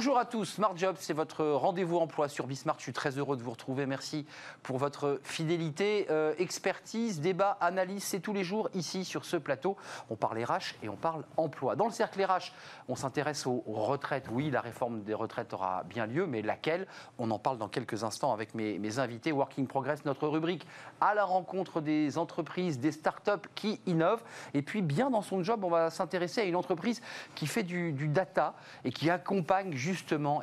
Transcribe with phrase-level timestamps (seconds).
[0.00, 2.76] Bonjour à tous, Smart Job, c'est votre rendez-vous emploi sur Bismart.
[2.78, 3.84] Je suis très heureux de vous retrouver.
[3.84, 4.24] Merci
[4.62, 8.02] pour votre fidélité, euh, expertise, débat, analyse.
[8.02, 9.76] C'est tous les jours ici sur ce plateau.
[10.08, 11.76] On parle RH et on parle emploi.
[11.76, 12.54] Dans le cercle RH,
[12.88, 14.28] on s'intéresse aux retraites.
[14.30, 16.86] Oui, la réforme des retraites aura bien lieu, mais laquelle?
[17.18, 19.32] On en parle dans quelques instants avec mes, invités.
[19.32, 20.66] Working Progress, notre rubrique
[21.02, 24.24] à la rencontre des entreprises, des startups qui innovent.
[24.54, 27.02] Et puis, bien dans son job, on va s'intéresser à une entreprise
[27.34, 28.54] qui fait du, du data
[28.86, 29.89] et qui accompagne justement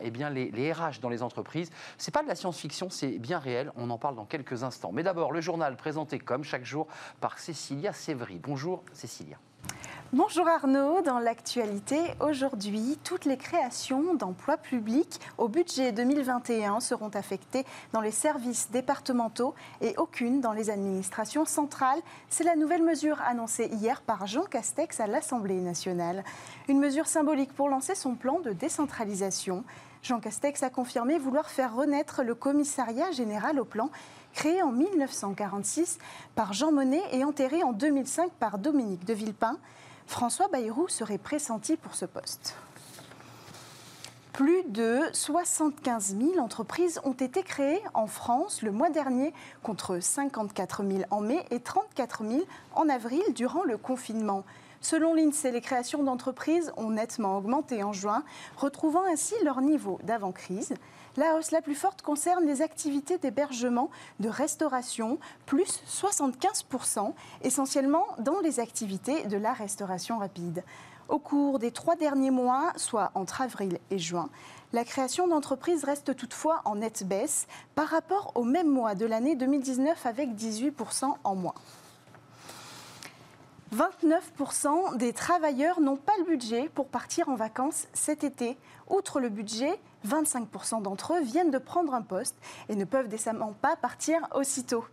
[0.01, 1.71] eh bien, les, les RH dans les entreprises.
[1.97, 3.71] Ce n'est pas de la science-fiction, c'est bien réel.
[3.75, 4.91] On en parle dans quelques instants.
[4.93, 6.87] Mais d'abord, le journal présenté comme chaque jour
[7.21, 8.39] par Cécilia Sévry.
[8.41, 9.37] Bonjour Cécilia.
[10.13, 17.65] Bonjour Arnaud, dans l'actualité, aujourd'hui, toutes les créations d'emplois publics au budget 2021 seront affectées
[17.91, 21.99] dans les services départementaux et aucune dans les administrations centrales.
[22.29, 26.23] C'est la nouvelle mesure annoncée hier par Jean Castex à l'Assemblée nationale.
[26.69, 29.65] Une mesure symbolique pour lancer son plan de décentralisation.
[30.03, 33.89] Jean Castex a confirmé vouloir faire renaître le commissariat général au plan
[34.33, 35.97] créé en 1946
[36.33, 39.57] par Jean Monnet et enterré en 2005 par Dominique de Villepin.
[40.07, 42.55] François Bayrou serait pressenti pour ce poste.
[44.31, 50.83] Plus de 75 000 entreprises ont été créées en France le mois dernier, contre 54
[50.85, 54.43] 000 en mai et 34 000 en avril durant le confinement.
[54.79, 58.23] Selon l'INSEE, les créations d'entreprises ont nettement augmenté en juin,
[58.55, 60.73] retrouvant ainsi leur niveau d'avant-crise.
[61.17, 68.39] La hausse la plus forte concerne les activités d'hébergement, de restauration, plus 75%, essentiellement dans
[68.39, 70.63] les activités de la restauration rapide.
[71.09, 74.29] Au cours des trois derniers mois, soit entre avril et juin,
[74.73, 79.35] la création d'entreprises reste toutefois en nette baisse par rapport au même mois de l'année
[79.35, 81.55] 2019 avec 18% en moins.
[83.75, 88.57] 29% des travailleurs n'ont pas le budget pour partir en vacances cet été.
[88.89, 92.37] Outre le budget, 25% d'entre eux viennent de prendre un poste
[92.69, 94.85] et ne peuvent décemment pas partir aussitôt.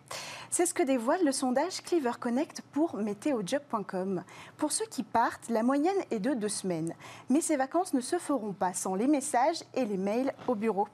[0.50, 4.24] C'est ce que dévoile le sondage Cleaver Connect pour météojob.com.
[4.56, 6.94] Pour ceux qui partent, la moyenne est de deux semaines.
[7.30, 10.88] Mais ces vacances ne se feront pas sans les messages et les mails au bureau.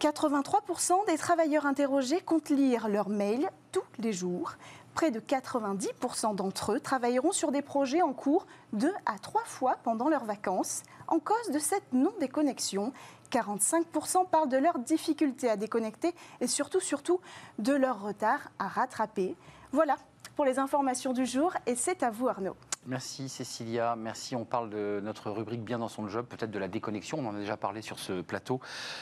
[0.00, 4.54] 83% des travailleurs interrogés comptent lire leurs mails tous les jours.
[5.00, 9.78] Près de 90% d'entre eux travailleront sur des projets en cours deux à trois fois
[9.82, 10.82] pendant leurs vacances.
[11.08, 12.92] En cause de cette non-déconnexion,
[13.32, 17.18] 45% parlent de leurs difficultés à déconnecter et surtout, surtout,
[17.58, 19.36] de leur retard à rattraper.
[19.72, 19.96] Voilà
[20.36, 22.56] pour les informations du jour et c'est à vous Arnaud.
[22.86, 24.34] Merci Cécilia, merci.
[24.34, 27.18] On parle de notre rubrique Bien dans son job, peut-être de la déconnexion.
[27.18, 28.58] On en a déjà parlé sur ce plateau,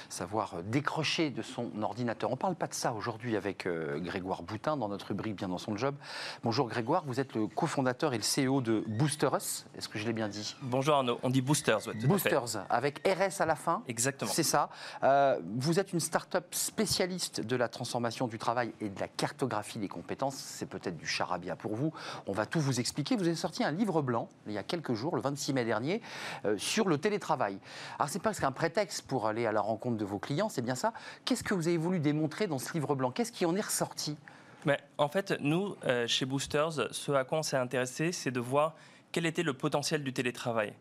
[0.08, 2.28] savoir décrocher de son ordinateur.
[2.30, 5.46] On ne parle pas de ça aujourd'hui avec euh, Grégoire Boutin dans notre rubrique Bien
[5.46, 5.94] dans son job.
[6.42, 9.64] Bonjour Grégoire, vous êtes le cofondateur et le CEO de Booster Us.
[9.76, 10.56] Est-ce que je l'ai bien dit?
[10.60, 11.86] Bonjour Arnaud, on dit Boosters.
[11.86, 13.84] Ouais, Boosters, avec RS à la fin.
[13.86, 14.30] Exactement.
[14.30, 14.70] C'est ça.
[15.04, 19.78] Euh, vous êtes une start-up spécialiste de la transformation du travail et de la cartographie
[19.78, 20.34] des compétences.
[20.34, 21.92] C'est peut-être du charabia pour vous.
[22.26, 23.14] On va tout vous expliquer.
[23.16, 26.02] Vous avez sorti un livre blanc il y a quelques jours, le 26 mai dernier,
[26.44, 27.58] euh, sur le télétravail.
[27.98, 30.74] Alors c'est presque un prétexte pour aller à la rencontre de vos clients, c'est bien
[30.74, 30.92] ça.
[31.24, 33.10] Qu'est-ce que vous avez voulu démontrer dans ce livre blanc?
[33.10, 34.16] Qu'est-ce qui en est ressorti?
[34.64, 38.40] Mais en fait, nous, euh, chez Boosters, ce à quoi on s'est intéressé, c'est de
[38.40, 38.74] voir
[39.12, 40.74] quel était le potentiel du télétravail.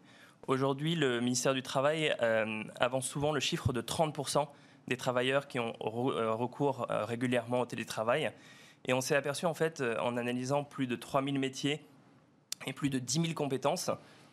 [0.48, 4.48] Aujourd'hui, le ministère du Travail euh, avance souvent le chiffre de 30%
[4.88, 8.32] des travailleurs qui ont recours régulièrement au télétravail.
[8.86, 11.86] Et on s'est aperçu, en fait, en analysant plus de 3000 métiers
[12.68, 13.90] et plus de 10 000 compétences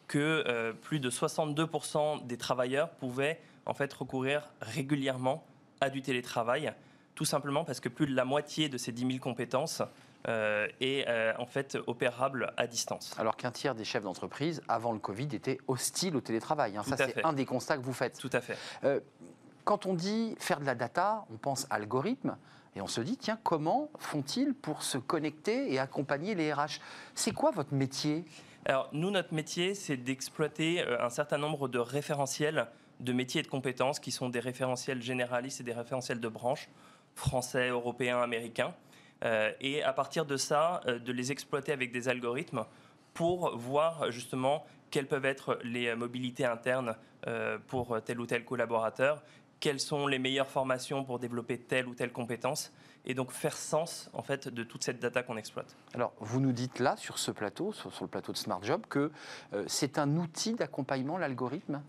[0.06, 5.46] que euh, plus de 62% des travailleurs pouvaient en fait recourir régulièrement
[5.80, 6.74] à du télétravail,
[7.14, 9.82] tout simplement parce que plus de la moitié de ces 10 000 compétences
[10.28, 13.14] euh, est euh, en fait opérable à distance.
[13.18, 16.76] Alors qu'un tiers des chefs d'entreprise, avant le Covid, étaient hostiles au télétravail.
[16.76, 16.82] Hein.
[16.82, 18.18] Ça, c'est un des constats que vous faites.
[18.18, 18.58] Tout à fait.
[19.64, 22.36] quand on dit faire de la data, on pense algorithme.
[22.76, 26.80] Et on se dit, tiens, comment font-ils pour se connecter et accompagner les RH
[27.14, 28.24] C'est quoi votre métier?
[28.64, 32.66] Alors, nous, notre métier, c'est d'exploiter euh, un certain nombre de référentiels
[33.00, 36.68] de métiers et de compétences qui sont des référentiels généralistes et des référentiels de branches,
[37.14, 38.74] français, européens, américains.
[39.24, 42.64] Euh, et à partir de ça, euh, de les exploiter avec des algorithmes
[43.12, 46.96] pour voir justement quelles peuvent être les mobilités internes
[47.68, 49.22] pour tel ou tel collaborateur,
[49.64, 52.70] quelles sont les meilleures formations pour développer telle ou telle compétence
[53.06, 55.74] et donc faire sens en fait de toute cette data qu'on exploite.
[55.94, 59.10] Alors vous nous dites là sur ce plateau, sur, le plateau de Smart Job, que
[59.54, 61.80] euh, c'est un outil d'accompagnement l'algorithme.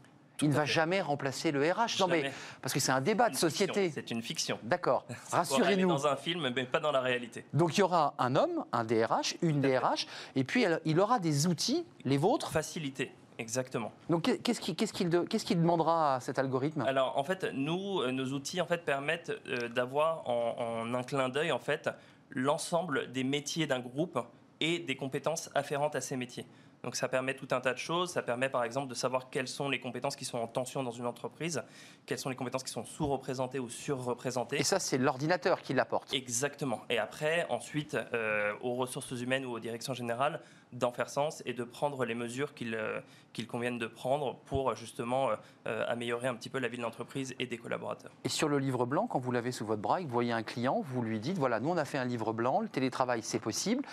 [0.41, 1.99] Il ne va jamais remplacer le RH.
[1.99, 2.31] Non, mais
[2.61, 3.91] parce que c'est un débat de société.
[3.91, 4.57] C'est une fiction.
[4.63, 5.05] D'accord.
[5.31, 5.89] Rassurez-nous.
[5.89, 7.43] Dans un film, mais pas dans la réalité.
[7.53, 11.47] Donc il y aura un homme, un DRH, une DRH, et puis il aura des
[11.47, 12.51] outils, les vôtres.
[12.51, 13.91] Faciliter exactement.
[14.09, 16.81] Donc qu'est-ce qu'il de- qu'il demandera à cet algorithme?
[16.81, 20.55] Alors en fait, nous, euh, nos outils en fait permettent euh, d'avoir en,
[20.87, 21.89] en un clin d'œil en fait
[22.29, 24.19] l'ensemble des métiers d'un groupe
[24.59, 26.45] et des compétences afférentes à ces métiers.
[26.85, 28.11] Donc ça permet tout un tas de choses.
[28.11, 30.91] Ça permet par exemple de savoir quelles sont les compétences qui sont en tension dans
[30.91, 31.63] une entreprise,
[32.05, 34.59] quelles sont les compétences qui sont sous-représentées ou surreprésentées.
[34.59, 36.13] Et ça, c'est l'ordinateur qui l'apporte.
[36.13, 36.83] Exactement.
[36.91, 40.41] Et après, ensuite, euh, aux ressources humaines ou aux directions générales
[40.73, 42.99] d'en faire sens et de prendre les mesures qu'il euh,
[43.33, 45.35] qu'il convienne de prendre pour justement euh,
[45.67, 48.11] euh, améliorer un petit peu la vie de l'entreprise et des collaborateurs.
[48.23, 50.31] Et sur le livre blanc, quand vous l'avez sous votre bras et que vous voyez
[50.31, 53.21] un client, vous lui dites voilà, nous on a fait un livre blanc, le télétravail
[53.23, 53.83] c'est possible,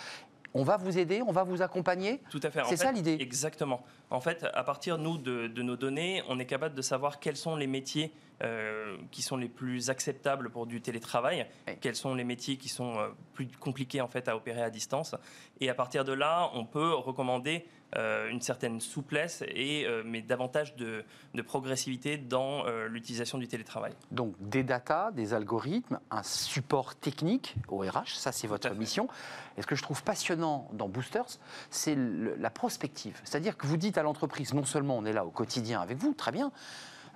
[0.53, 2.19] on va vous aider, on va vous accompagner.
[2.29, 2.61] Tout à fait.
[2.65, 3.83] C'est ça, l'idée Exactement.
[4.09, 7.37] En fait, à partir nous de, de nos données, on est capable de savoir quels
[7.37, 8.11] sont les métiers
[8.43, 11.73] euh, qui sont les plus acceptables pour du télétravail, Oui.
[11.81, 15.15] quels sont les métiers qui sont euh, plus compliqués en fait à opérer à distance.
[15.61, 17.65] Et à partir de là, on peut recommander
[18.31, 21.03] une certaine souplesse et euh, mais davantage de,
[21.33, 23.93] de progressivité dans euh, l'utilisation du télétravail.
[24.11, 29.07] Donc des datas, des algorithmes, un support technique au RH, ça c'est votre mission.
[29.57, 33.19] Et ce que je trouve passionnant dans Boosters, c'est la prospective.
[33.23, 36.13] C'est-à-dire que vous dites à l'entreprise, non seulement on est là au quotidien avec vous,
[36.13, 36.51] très bien,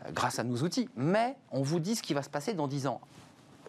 [0.05, 2.67] euh, grâce à nos outils, mais on vous dit ce qui va se passer dans
[2.67, 3.01] 10 ans.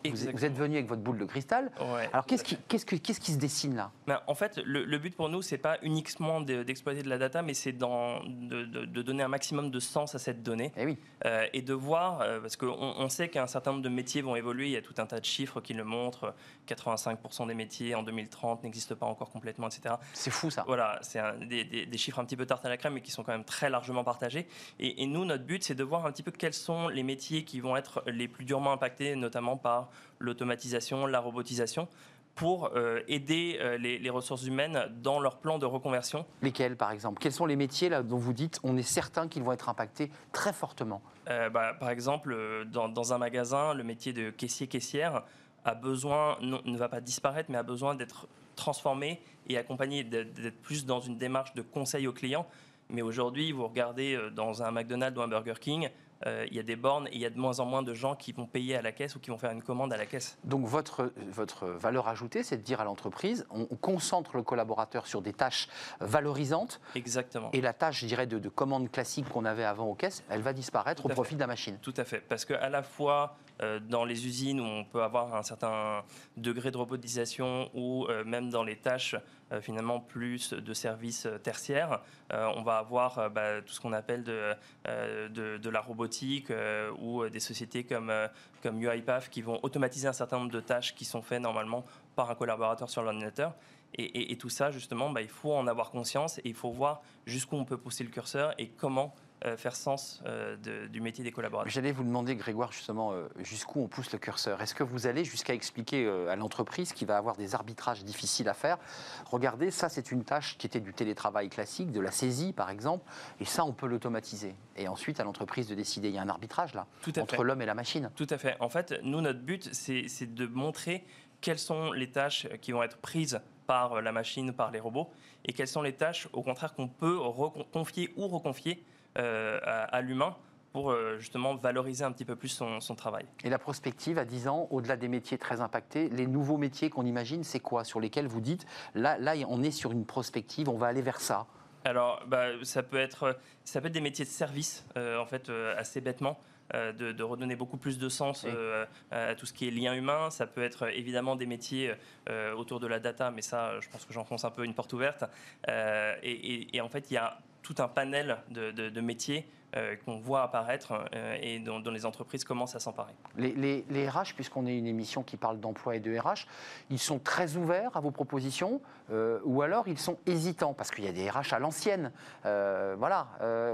[0.05, 1.71] Vous, vous êtes venu avec votre boule de cristal.
[1.81, 2.63] Ouais, Alors qu'est-ce qui, fait.
[2.69, 3.91] qu'est-ce que- qu'est-ce qui se dessine là?
[4.07, 7.19] Ben, en fait, le, le but pour nous, c'est pas uniquement de- d'exploiter de la
[7.19, 10.73] data, mais c'est dans- de, de- de donner un maximum de sens à cette donnée
[10.77, 10.99] Eh oui.
[11.27, 14.37] euh, et de voir, euh, parce qu'on on sait qu'un certain nombre de métiers vont
[14.37, 16.35] évoluer, il y a tout un tas de chiffres qui le montrent,
[16.67, 19.95] 85% des métiers en 2030 n'existent pas encore complètement, etc.
[20.13, 20.65] C'est fou ça.
[20.67, 23.01] Voilà, c'est un- des, des- des chiffres un petit peu tarte à la crème, mais
[23.01, 24.47] qui sont quand même très largement partagés.
[24.79, 27.45] Et, et nous, notre but, c'est de voir un petit peu quels sont les métiers
[27.45, 29.88] qui vont être les plus durement impactés, notamment par
[30.19, 31.89] l'automatisation, la robotisation,
[32.35, 36.25] pour euh, aider euh, les, les ressources humaines dans leur plan de reconversion.
[36.41, 37.19] Lesquels par exemple?
[37.21, 40.11] Quels sont les métiers là dont vous dites on est certain qu'ils vont être impactés
[40.33, 41.03] très fortement?
[41.29, 45.25] Euh, bah, par exemple, dans, dans un magasin, le métier de caissier-caissière
[45.65, 50.61] a besoin, non- ne va pas disparaître, mais a besoin d'être transformé et accompagné, d'être
[50.63, 52.47] plus dans une démarche de conseil aux clients.
[52.89, 55.91] Mais aujourd'hui, vous regardez dans un McDonald's ou un Burger King,
[56.27, 58.15] il y a des bornes et il y a de moins en moins de gens
[58.17, 60.37] qui vont payer à la caisse ou qui vont faire une commande à la caisse.
[60.45, 65.07] Donc votre, votre valeur ajoutée, c'est de dire à l'entreprise, on, on concentre le collaborateur
[65.07, 65.69] sur des tâches
[66.01, 67.51] valorisantes Exactement.
[67.53, 70.43] et la tâche, je dirais, de, de commande classique qu'on avait avant aux caisses, elle
[70.43, 71.79] va disparaître Tout au profit de la machine.
[71.81, 73.48] Tout à fait, parce que à la fois euh,
[73.89, 76.05] dans les usines où on peut avoir un certain
[76.37, 79.17] degré de robotisation ou euh, même dans les tâches
[79.53, 82.01] euh, finalement plus de services euh, tertiaires,
[82.33, 84.55] euh, on va avoir euh, bah, tout ce qu'on appelle de,
[84.87, 88.29] euh, de, la robotique euh, ou euh, des sociétés comme, euh,
[88.63, 91.85] comme UiPath qui vont automatiser un certain nombre de tâches qui sont faites normalement
[92.15, 93.55] par un collaborateur sur l'ordinateur.
[93.95, 97.57] Et, tout ça, justement, bah, il faut en avoir conscience et il faut voir jusqu'où
[97.57, 101.31] on peut pousser le curseur et comment euh, faire sens euh, de- du métier des
[101.33, 101.71] collaborateurs.
[101.71, 104.61] J'allais vous demander, Grégoire, justement, euh, jusqu'où on pousse le curseur.
[104.61, 108.49] Est-ce que vous allez jusqu'à expliquer euh, à l'entreprise qui va avoir des arbitrages difficiles
[108.49, 108.79] à faire?
[109.27, 113.05] Regardez, ça, c'est une tâche qui était du télétravail classique, de la saisie, par exemple,
[113.41, 114.55] et ça, on peut l'automatiser.
[114.77, 116.09] Et ensuite, à l'entreprise de décider.
[116.09, 118.11] Il y a un arbitrage, là, Tout à entre l'homme et la machine.
[118.17, 118.57] Tout à fait.
[118.61, 121.05] En fait, nous, notre but, c'est de montrer
[121.41, 125.11] quelles sont les tâches qui vont être prises par la machine, par les robots,
[125.45, 129.85] et quelles sont les tâches, au contraire, qu'on peut recon- confier ou reconfier euh, à,
[129.85, 130.37] à l'humain
[130.73, 133.25] pour euh, justement valoriser un petit peu plus son, son travail.
[133.43, 137.07] Et la prospective, à 10 ans, au-delà des métiers très impactés, les nouveaux métiers qu'on
[137.07, 140.77] imagine, c'est quoi Sur lesquels vous dites, là, là, on est sur une prospective, on
[140.77, 141.47] va aller vers ça?
[141.85, 145.49] Alors, bah, ça, peut être, ça peut être des métiers de service, euh, en fait,
[145.49, 146.39] euh, assez bêtement.
[146.75, 149.95] euh, de, de redonner beaucoup plus de sens euh, à tout ce qui est lien
[149.95, 150.29] humain.
[150.29, 151.95] Ça peut être euh, évidemment des métiers
[152.29, 154.93] euh, autour de la data, mais ça, je pense que j'enfonce un peu une porte
[154.93, 155.25] ouverte.
[155.71, 159.01] Euh, et, et- et en fait, il y a tout un panel de, de- de
[159.01, 163.13] métiers euh, qu'on voit apparaître euh, et dont, dont les entreprises commencent à s'emparer.
[163.37, 166.47] Les, les- les RH, puisqu'on est une émission qui parle d'emploi et de RH,
[166.89, 171.05] ils sont très ouverts à vos propositions euh, ou alors ils sont hésitants parce qu'il
[171.05, 172.13] y a des RH à l'ancienne.
[172.45, 173.29] Voilà.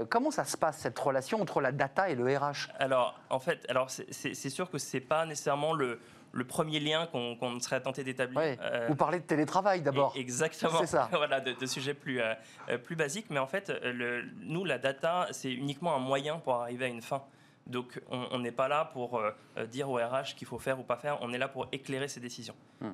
[0.09, 2.69] Comment ça se passe cette relation entre la data et le RH?
[2.79, 5.99] Alors, en fait, alors c'est- sûr que c'est pas nécessairement le,
[6.35, 8.37] le premier lien qu'on serait tenté d'établir.
[8.37, 8.57] Ouais.
[8.61, 10.11] Euh, Vous parlez de télétravail d'abord.
[10.15, 10.79] Et- Exactement.
[10.81, 11.07] C'est ça.
[11.13, 12.33] voilà, de, de sujets plus, euh,
[12.69, 13.27] euh, plus basiques.
[13.29, 17.01] Mais en fait, le- nous, la data, c'est uniquement un moyen pour arriver à une
[17.01, 17.23] fin.
[17.67, 19.31] Donc, on n'est pas là pour euh,
[19.65, 21.17] dire au RH qu'il faut faire ou pas faire.
[21.21, 22.91] On est là pour éclairer ses décisions, Hmm.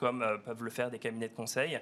[0.00, 1.78] Comme peuvent le faire des cabinets de conseil,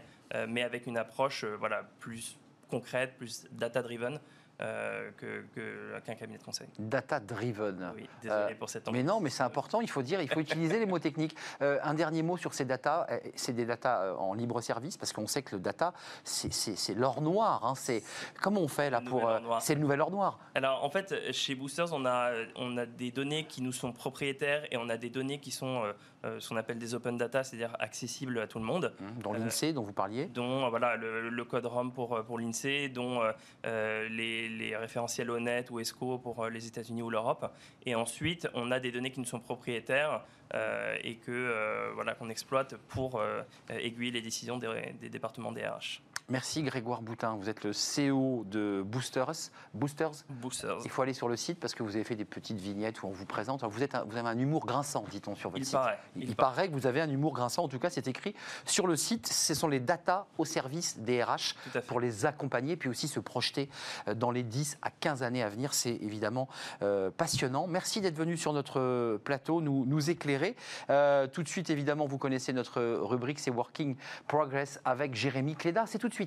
[0.46, 2.36] mais avec une approche voilà, plus
[2.70, 4.20] concrète, plus data-driven.
[4.60, 6.68] Euh, que- que- qu'un cabinet de conseil.
[6.78, 7.92] Data driven.
[7.96, 10.40] Oui, désolé Euh, pour cette Mais non, mais c'est important, il faut dire, il faut
[10.40, 11.36] utiliser les mots techniques.
[11.62, 15.26] Euh, un dernier mot sur ces data, c'est des data en libre service, parce qu'on
[15.26, 15.92] sait que le data,
[16.24, 17.64] c'est- c'est c'est l'or noir.
[17.64, 18.02] hein, c'est
[18.42, 19.30] comment on fait là Le pour.
[19.60, 20.38] C'est le nouvel or noir.
[20.54, 24.64] Alors en fait, chez Boosters, on a, on a des données qui nous sont propriétaires
[24.72, 25.82] et on a des données qui sont
[26.24, 28.92] ce qu'on appelle des open data, c'est-à-dire accessibles à tout le monde.
[29.22, 30.26] dans Euh, l'INSEE dont vous parliez.
[30.26, 33.20] dont voilà, le, le code ROM pour, pour l'INSEE, dont
[33.64, 34.08] euh,
[34.48, 37.52] les, référentiels honnêtes ou ESCO pour euh, les États-Unis ou l'Europe.
[37.84, 40.22] Et ensuite, on a des données qui nous sont propriétaires
[40.54, 43.20] euh, et que euh, voilà qu'on exploite pour
[43.68, 46.02] aiguiller les décisions des, des départements DRH.
[46.30, 49.48] Merci Grégoire Boutin, vous êtes le CEO de Boosters.
[49.72, 50.80] Boosters Boosters.
[50.84, 53.06] il faut aller sur le site parce que vous avez fait des petites vignettes où
[53.06, 53.62] on vous présente.
[53.62, 55.72] Alors, vous, êtes un- vous avez un humour grinçant, dit-on sur votre Il site.
[55.72, 55.98] paraît.
[56.16, 58.34] Il, Il paraît que vous avez un humour grinçant, en tout cas c'est écrit
[58.66, 59.26] sur le site.
[59.26, 61.54] Ce sont les data au service des RH
[61.86, 63.70] pour les accompagner, puis aussi se projeter
[64.06, 65.72] euh, dans les 10 à 15 années à venir.
[65.72, 66.46] C'est évidemment
[66.82, 67.66] euh, passionnant.
[67.66, 70.56] Merci d'être venu sur notre plateau, nous, nous éclairer.
[70.90, 75.86] Euh, tout de suite, évidemment, vous connaissez notre rubrique, c'est Working Progress avec Jérémy Cléda.
[75.86, 76.17] C'est tout de suite.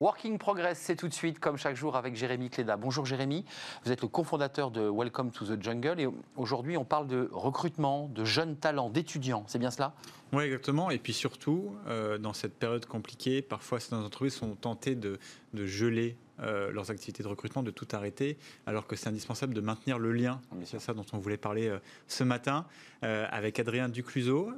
[0.00, 2.76] Working Progress, c'est tout de suite, comme chaque jour, avec Jérémy Cléda.
[2.76, 3.44] Bonjour Jérémy,
[3.84, 8.08] vous êtes le cofondateur de Welcome to the Jungle et aujourd'hui on parle de recrutement,
[8.14, 9.92] de jeunes talents, d'étudiants, c'est bien cela?
[10.32, 10.90] Oui, exactement.
[10.90, 15.18] Et puis surtout, euh, dans cette période compliquée, parfois certaines entreprises sont tentées de,
[15.54, 19.60] de geler euh, leurs activités de recrutement, de tout arrêter, alors que c'est indispensable de
[19.60, 20.40] maintenir le lien.
[20.64, 20.78] Sûr.
[20.78, 21.78] C'est ça dont on voulait parler euh,
[22.08, 22.66] ce matin
[23.04, 24.50] euh, avec Adrien Ducluseau.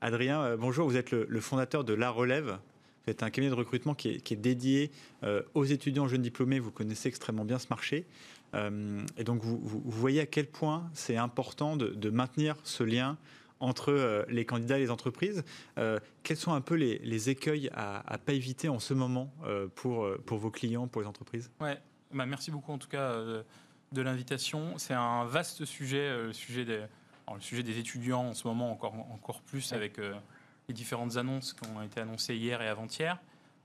[0.00, 2.58] Adrien, bonjour, vous êtes le, le fondateur de La Relève.
[3.04, 4.90] Vous êtes un cabinet de recrutement qui est, qui est dédié
[5.54, 6.60] aux étudiants jeunes diplômés.
[6.60, 8.04] Vous connaissez extrêmement bien ce marché.
[8.54, 12.84] Et donc, vous, vous- vous voyez à quel point c'est important de, de maintenir ce
[12.84, 13.16] lien
[13.60, 15.44] entre euh, les candidats et les entreprises.
[15.78, 19.32] Euh, quels sont un peu les, les écueils à ne pas éviter en ce moment
[19.44, 21.50] euh, pour, pour vos clients, pour les entreprises?
[21.60, 21.78] Ouais,
[22.12, 23.14] bah, merci beaucoup en tout cas
[23.92, 24.78] de l'invitation.
[24.78, 26.84] C'est un vaste sujet, le, sujet des,
[27.28, 30.14] alors, le sujet des étudiants en ce moment encore, encore plus avec euh,
[30.66, 33.18] les différentes annonces qui ont été annoncées hier et avant-hier.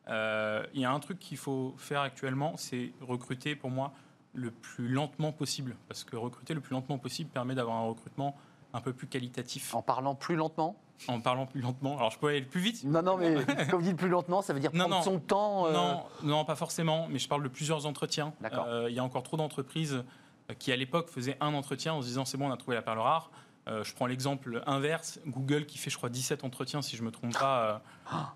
[0.09, 3.93] Euh, Il y a un truc qu'il faut faire actuellement, c'est recruter pour moi
[4.33, 5.77] le plus lentement possible.
[5.88, 8.35] Parce que recruter le plus lentement possible permet d'avoir un recrutement
[8.74, 9.74] un peu plus qualitatif.
[9.75, 10.75] En parlant plus lentement
[11.08, 11.98] En parlant plus lentement.
[11.98, 12.84] Alors je peux aller plus vite?
[12.84, 13.36] Non, non, mais
[13.70, 15.01] comme vous dites plus lentement, ça veut dire Non, prendre non.
[15.03, 15.68] son temps.
[15.68, 18.34] euh, Non, non, pas forcément, mais je parle de plusieurs entretiens.
[18.42, 18.65] D'accord.
[18.68, 20.03] Euh, Il y a encore trop d'entreprises
[20.50, 22.75] euh, qui, à l'époque, faisaient un entretien en se disant c'est bon, on a trouvé
[22.75, 23.30] la perle rare.
[23.70, 27.06] Euh, je prends l'exemple inverse, Google qui fait, je crois, 17 entretiens, si je ne
[27.08, 27.82] me trompe pas,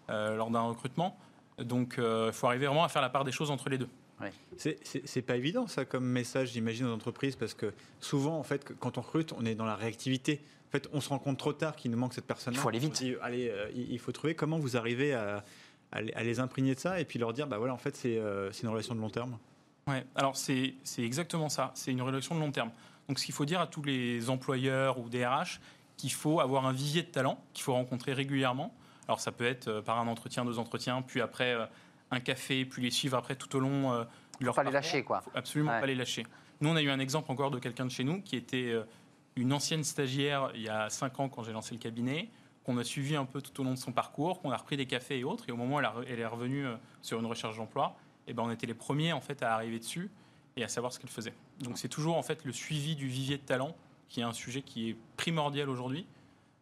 [0.10, 1.17] euh, lors d'un recrutement.
[1.60, 3.89] Donc, il faut arriver vraiment à faire la part des choses entre les deux.
[4.57, 8.97] C'est- pas évident ça comme message, j'imagine, aux entreprises, parce que souvent, en fait, quand
[8.97, 10.41] on recrute, on est dans la réactivité.
[10.67, 12.53] En fait, on se rend compte trop tard qu'il nous manque cette personne.
[12.53, 13.01] Il faut aller vite.
[13.21, 15.43] allez, euh, il faut trouver comment vous arrivez à,
[15.91, 17.95] à les- à les imprégner de ça et puis leur dire, bah voilà, en fait,
[17.95, 19.38] c'est euh, une relation de long terme?
[19.88, 22.71] Ouais, alors c'est c'est exactement ça, c'est une relation de long terme.
[23.07, 25.62] Donc ce qu'il faut dire à tous les employeurs ou DRH,
[25.95, 28.75] qu'il faut avoir un vivier de talent qu'il faut rencontrer régulièrement.
[29.07, 31.65] Alors ça peut être euh, par un entretien, deux entretiens, puis après euh,
[32.11, 34.03] un café, puis les suivre après tout au long euh,
[34.39, 35.21] de leur pas les lâcher, quoi.
[35.21, 35.79] Faut absolument Ouais.
[35.79, 36.25] pas les lâcher.
[36.61, 38.83] Nous, on a eu un exemple encore de quelqu'un de chez nous qui était euh,
[39.35, 42.29] une ancienne stagiaire il y a cinq ans quand j'ai lancé le cabinet,
[42.63, 44.85] qu'on a suivi un peu tout au long de son parcours, qu'on a repris des
[44.87, 47.19] cafés et autres, et au moment où elle, a re- elle est revenue euh, sur
[47.19, 47.95] une recherche d'emploi,
[48.27, 50.09] eh ben, on était les premiers en fait à arriver dessus
[50.55, 51.33] et à savoir ce qu'elle faisait.
[51.61, 53.75] Donc c'est toujours en fait le suivi du vivier de talent
[54.09, 56.05] qui est un sujet qui est primordial aujourd'hui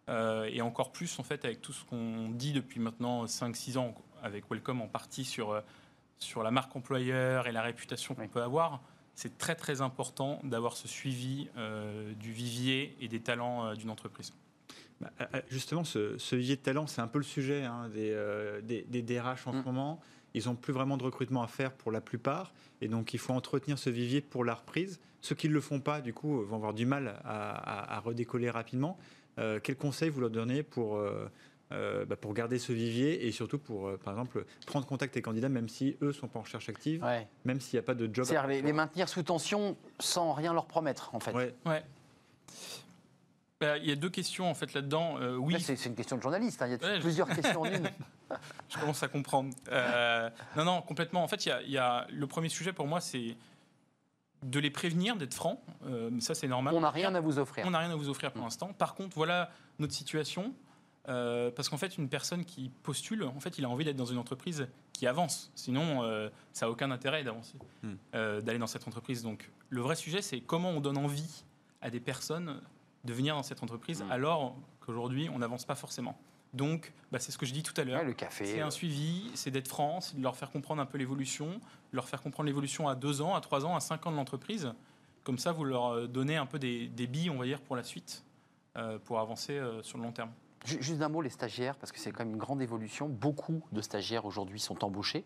[0.09, 3.95] euh, et encore plus en fait avec tout ce qu'on dit depuis maintenant 5-6 ans
[4.25, 5.61] avec Welcome en partie sur, euh,
[6.19, 8.27] sur la marque employeur et la réputation qu'on Oui.
[8.27, 8.81] peut avoir.
[9.13, 13.89] C'est très très important d'avoir ce suivi euh, du vivier et des talents euh, d'une
[13.89, 14.33] entreprise.
[14.99, 15.09] Bah,
[15.49, 18.81] Justement, ce, ce vivier de talent, c'est un peu le sujet hein, des, euh, des,
[18.83, 19.61] des DRH en Mm.
[19.61, 20.01] ce moment.
[20.33, 22.53] Ils n'ont plus vraiment de recrutement à faire pour la plupart.
[22.81, 24.99] Et donc, il faut entretenir ce vivier pour la reprise.
[25.21, 27.99] Ceux qui ne le font pas, du coup, vont avoir du mal à, à- à
[27.99, 28.97] redécoller rapidement.
[29.37, 30.97] Euh, quels conseils vous leur donnez pour,
[31.71, 35.15] euh, bah, pour garder ce vivier et surtout pour, euh, par exemple, prendre contact avec
[35.15, 37.27] les candidats, même si eux ne sont pas en recherche active, Ouais.
[37.43, 40.53] même s'il n'y a pas de job C'est-à-dire les, les maintenir sous tension sans rien
[40.53, 41.31] leur promettre, en fait.
[41.33, 41.55] Ouais.
[41.65, 41.83] Ouais.
[43.59, 45.17] Bah, Il y a deux questions en fait là-dedans.
[45.19, 46.67] Euh, oui, Là, c'est une question de journaliste, hein.
[46.67, 47.89] il y a Ouais, je- plusieurs questions en une.
[48.69, 49.53] Je commence à comprendre.
[49.71, 51.23] Euh, non, non, complètement.
[51.23, 53.35] En fait, il y a, il y a- le premier sujet pour moi, c'est
[54.43, 55.63] de les prévenir, d'être franc.
[55.87, 56.73] Euh, ça, c'est normal.
[56.75, 57.65] On n'a rien à vous offrir.
[57.65, 58.73] On n'a rien à vous offrir pour l'instant.
[58.73, 60.53] Par contre, voilà notre situation.
[61.07, 64.05] Euh, parce qu'en fait, une personne qui postule, en fait, il a envie d'être dans
[64.05, 65.51] une entreprise qui avance.
[65.53, 67.93] Sinon, euh, ça n'a aucun intérêt d'avancer, Hmm.
[68.15, 69.21] euh, d'aller dans cette entreprise.
[69.21, 71.43] Donc, le vrai sujet, c'est comment on donne envie
[71.81, 72.59] à des personnes
[73.03, 74.11] de venir dans cette entreprise Hmm.
[74.11, 76.17] alors qu'aujourd'hui, on n'avance pas forcément.
[76.53, 77.99] Donc, bah, c'est ce que je dis tout à l'heure.
[77.99, 78.45] Ouais, le café.
[78.45, 81.59] C'est un suivi, c'est d'être franc, c'est de leur faire comprendre un peu l'évolution,
[81.91, 84.71] leur faire comprendre l'évolution à 2 ans, à 3 ans, à 5 ans de l'entreprise.
[85.23, 87.83] Comme ça, vous leur donnez un peu des, des billes, on va dire, pour la
[87.83, 88.23] suite,
[89.03, 90.31] pour avancer sur le long terme.
[90.65, 93.07] Ju- Juste un mot, les stagiaires, parce que c'est quand même une grande évolution.
[93.07, 95.23] Beaucoup de stagiaires aujourd'hui sont embauchés.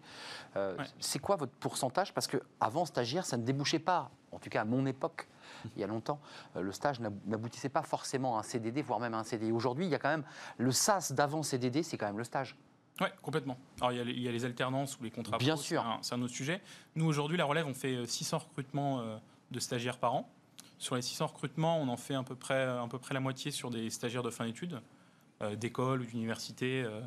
[0.56, 0.86] Euh, Ouais.
[1.00, 2.14] C'est quoi votre pourcentage?
[2.14, 4.12] Parce qu'avant, stagiaire, ça ne débouchait pas.
[4.32, 5.28] En tout cas, à mon époque,
[5.76, 6.20] il y a longtemps,
[6.56, 9.52] euh, le stage n'ab- n'aboutissait pas forcément à un CDD, voire même à un CDI.
[9.52, 10.24] Aujourd'hui, il y a quand même
[10.58, 12.56] le SAS d'avant CDD, c'est quand même le stage.
[13.02, 13.58] Oui, complètement.
[13.80, 15.84] Alors, il y, a les, il y a les alternances ou les contrats Bien sûr.
[16.02, 16.62] c'est un- autre sujet.
[16.96, 19.18] Nous, aujourd'hui, la relève, on fait euh, 600 recrutements euh,
[19.52, 20.30] de stagiaires par an.
[20.78, 23.52] Sur les 600 recrutements, on en fait à peu près, à peu près la moitié
[23.52, 24.82] sur des stagiaires de fin d'études,
[25.56, 27.02] d'école ou d'université euh,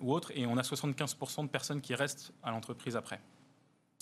[0.00, 0.30] ou autre.
[0.34, 3.20] Et on a 75% de personnes qui restent à l'entreprise après.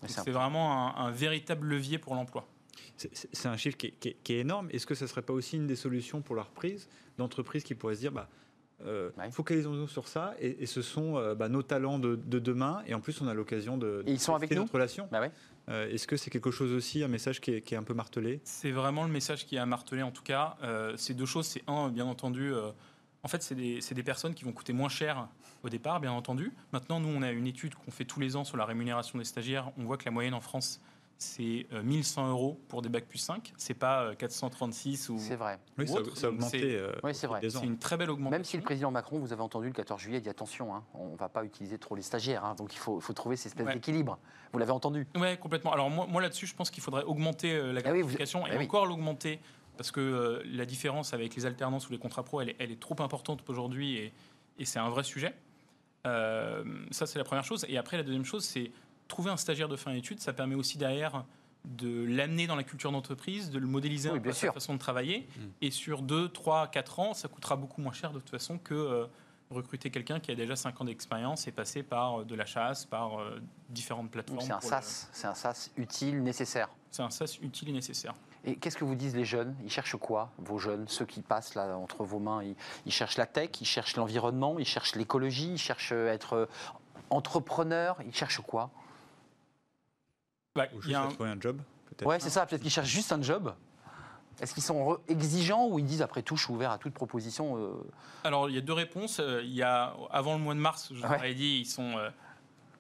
[0.03, 2.47] Donc, c'est vraiment un, un véritable levier pour l'emploi.
[2.97, 4.69] C'est- un chiffre qui est, qui est- qui est énorme.
[4.73, 7.75] Est-ce que ça ne serait pas aussi une des solutions pour la reprise d'entreprises qui
[7.75, 8.29] pourraient se dire bah,
[8.87, 9.31] euh, Ouais.
[9.31, 12.95] focalisons-nous sur ça et, et ce sont euh, bah, nos talents de, de demain et
[12.95, 15.07] en plus on a l'occasion de, Et ils sont avec nous notre relation.
[15.13, 15.31] Bah ouais.
[15.69, 17.93] Euh, Est-ce que c'est quelque chose aussi, un message qui est, qui est un peu
[17.93, 18.41] martelé?
[18.45, 20.57] C'est vraiment le message qui est à marteler en tout cas.
[20.63, 21.47] Euh, c'est deux choses.
[21.47, 22.71] C'est un, bien entendu, euh,
[23.23, 25.29] en fait, c'est des, personnes qui vont coûter moins cher
[25.63, 26.53] au départ, bien entendu.
[26.73, 29.25] Maintenant, nous, on a une étude qu'on fait tous les ans sur la rémunération des
[29.25, 29.71] stagiaires.
[29.79, 30.81] On voit que la moyenne en France,
[31.19, 33.53] c'est euh, 1100 euros pour des bacs plus 5.
[33.59, 35.19] C'est pas euh, 436 ou.
[35.19, 35.59] C'est vrai.
[35.77, 36.61] Oui, ça, a augmenté.
[36.61, 37.41] c'est- euh, Oui, c'est vrai.
[37.47, 38.31] C'est une très belle augmentation.
[38.39, 41.11] Même si le président Macron, vous avez entendu le 14 juillet, dit attention, hein, on
[41.11, 43.67] ne va pas utiliser trop les stagiaires, hein, donc il faut, faut trouver cette espèce
[43.67, 43.75] Ouais.
[43.75, 44.19] d'équilibre.
[44.55, 45.07] Vous l'avez entendu?
[45.15, 45.73] Ouais, complètement.
[45.75, 48.45] Alors moi, moi là-dessus, je pense qu'il faudrait augmenter euh, la Ah oui, vous- gratification
[48.47, 48.65] ah et oui.
[48.65, 49.41] encore l'augmenter
[49.81, 52.71] parce que euh, la différence avec les alternances ou les contrats pro, elle est, elle
[52.71, 54.13] est trop importante aujourd'hui et,
[54.59, 55.35] et c'est un vrai sujet.
[56.07, 57.65] Euh, ça, c'est la première chose.
[57.67, 58.73] Et après, la deuxième chose, c'est
[59.09, 60.21] trouver un stagiaire de fin d'études.
[60.21, 61.25] Ça permet aussi derrière
[61.65, 64.75] de l'amener dans la culture d'entreprise, de le modéliser Oui, un peu à sa façon
[64.75, 65.21] de travailler.
[65.21, 65.41] Mm.
[65.63, 68.75] Et sur 2, 3, 4 ans, ça coûtera beaucoup moins cher de toute façon que
[68.75, 69.07] euh,
[69.55, 72.85] recruter quelqu'un qui a déjà 5 ans d'expérience et passer par euh, de la chasse,
[72.87, 74.41] par euh, différentes plateformes.
[74.41, 76.69] C'est un le- SAS, c'est un SAS utile, nécessaire.
[76.91, 78.15] c'est un sas utile et nécessaire.
[78.45, 79.55] Et qu'est-ce que vous disent les jeunes?
[79.63, 82.43] Ils cherchent quoi, vos jeunes, ceux qui passent là entre vos mains?
[82.43, 82.55] Ils,
[82.87, 86.47] ils cherchent la tech, ils cherchent l'environnement, ils cherchent l'écologie, ils cherchent à être euh,
[87.11, 88.71] entrepreneurs, ils cherchent quoi?
[90.57, 91.61] Bah, Ou juste un- trouver un job.
[92.03, 93.55] Ouais, c'est ça, peut-être qu'ils cherchent juste un job.
[94.41, 97.57] Est-ce qu'ils sont exigeants ou ils disent après tout, je suis ouvert à toute proposition
[97.59, 97.73] euh,
[98.25, 99.19] Alors, il y a deux réponses.
[99.21, 101.35] Euh, Il y a, avant le mois de mars, je vous Ouais.
[101.35, 102.09] dit, ils sont euh,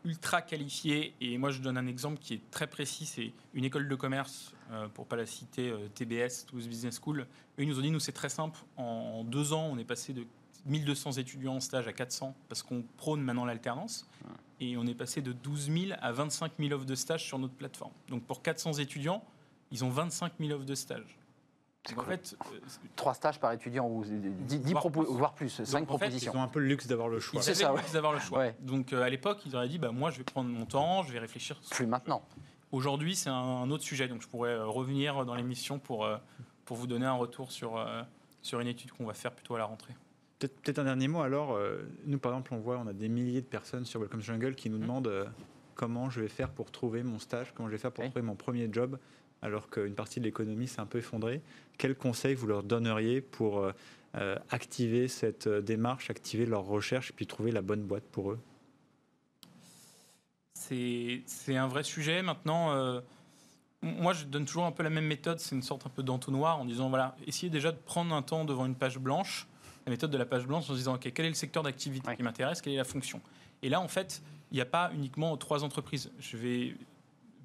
[0.04, 1.14] ultra qualifiés.
[1.20, 3.04] Et moi, je donne un exemple qui est très précis.
[3.06, 4.54] C'est une école de commerce,
[4.94, 7.26] pour pas la citer, TBS, Toulouse Business School.
[7.58, 8.58] Ils nous ont dit, nous, c'est très simple.
[8.76, 8.82] En,
[9.20, 10.24] en deux ans, on est passé de
[10.66, 14.08] 1200 étudiants en stage à 400 parce qu'on prône maintenant l'alternance.
[14.60, 17.54] Et on est passé de 12 000 à 25 000 offres de stage sur notre
[17.54, 17.92] plateforme.
[18.08, 19.24] Donc, pour 400 étudiants,
[19.72, 21.16] ils ont 25 000 offres de stage.
[21.98, 22.58] En fait, euh,
[22.96, 25.02] trois stages par étudiant ou 10, Voire plus.
[25.04, 27.40] voire plus, 5 en fait, Ils propositions ont un peu le luxe d'avoir le choix.
[27.40, 27.80] Ils C'est ça, le ouais.
[27.80, 28.38] luxe d'avoir le choix.
[28.38, 28.56] Ouais.
[28.60, 31.12] Donc euh, à l'époque, ils auraient dit bah, moi, je vais prendre mon temps, je
[31.12, 31.60] vais réfléchir.
[31.70, 32.22] Plus maintenant.
[32.72, 34.06] Aujourd'hui, c'est un autre sujet.
[34.08, 36.16] Donc je pourrais euh, revenir dans l'émission pour, euh,
[36.64, 38.02] pour vous donner un retour sur, euh,
[38.42, 39.94] sur une étude qu'on va faire plutôt à la rentrée.
[40.38, 41.52] Peut-être un dernier mot alors.
[41.52, 44.54] euh, nous, par exemple, on voit, on a des milliers de personnes sur Welcome Jungle
[44.54, 44.82] qui nous Mhm.
[44.82, 45.26] demandent euh,
[45.74, 48.10] comment je vais faire pour trouver mon stage, comment je vais faire pour Oui.
[48.10, 48.98] trouver mon premier job,
[49.42, 51.40] alors qu'une partie de l'économie s'est un peu effondrée.
[51.78, 53.72] Quels conseils vous leur donneriez pour euh,
[54.16, 58.32] euh, activer cette euh, démarche, activer leur recherche et puis trouver la bonne boîte pour
[58.32, 58.38] eux?
[60.54, 62.22] C'est un vrai sujet.
[62.22, 63.00] Maintenant, euh,
[63.82, 65.40] moi, je donne toujours un peu la même méthode.
[65.40, 68.44] C'est une sorte un peu d'entonnoir en disant voilà, essayez déjà de prendre un temps
[68.44, 69.48] devant une page blanche,
[69.86, 72.06] la méthode de la page blanche, en se disant ok, quel est le secteur d'activité
[72.08, 72.16] Ouais.
[72.16, 73.20] qui m'intéresse, quelle est la fonction?
[73.62, 74.22] Et là, en fait,
[74.52, 76.12] il n'y a pas uniquement trois entreprises.
[76.18, 76.74] Je vais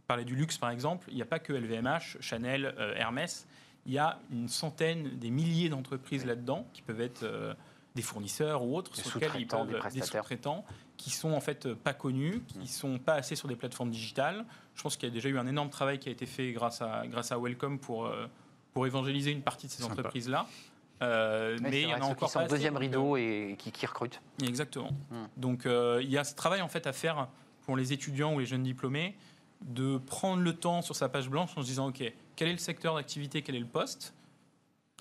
[0.07, 1.07] parler du luxe, par exemple.
[1.09, 3.47] Il n'y a pas que LVMH, Chanel, euh, Hermès.
[3.85, 7.53] Il y a une centaine, des milliers d'entreprises là-dedans qui peuvent être euh,
[7.95, 10.65] des fournisseurs ou autres, Des sur lesquels ils sous-traitants, peuvent des sous-traitants
[10.97, 12.65] qui sont en fait euh, pas connus, qui Mm.
[12.65, 14.45] sont pas assez sur des plateformes digitales.
[14.75, 16.81] Je pense qu'il y a déjà eu un énorme travail qui a été fait grâce
[16.81, 18.27] à, grâce à Welcome pour, euh,
[18.73, 19.83] pour évangéliser une partie de ces.
[21.01, 23.17] Euh, Ouais, mais il y en a encore qui sont pas deuxième assez, donc, rideau
[23.17, 24.21] et qui, qui recrutent.
[24.41, 24.91] euh, Exactement.
[25.11, 25.15] Mm.
[25.37, 27.27] Donc euh, il y a ce travail en fait à faire
[27.65, 29.15] pour les étudiants ou les jeunes diplômés
[29.61, 32.03] de prendre le temps sur sa page blanche en se disant ok
[32.35, 34.13] quel est le secteur d'activité, quel est le poste?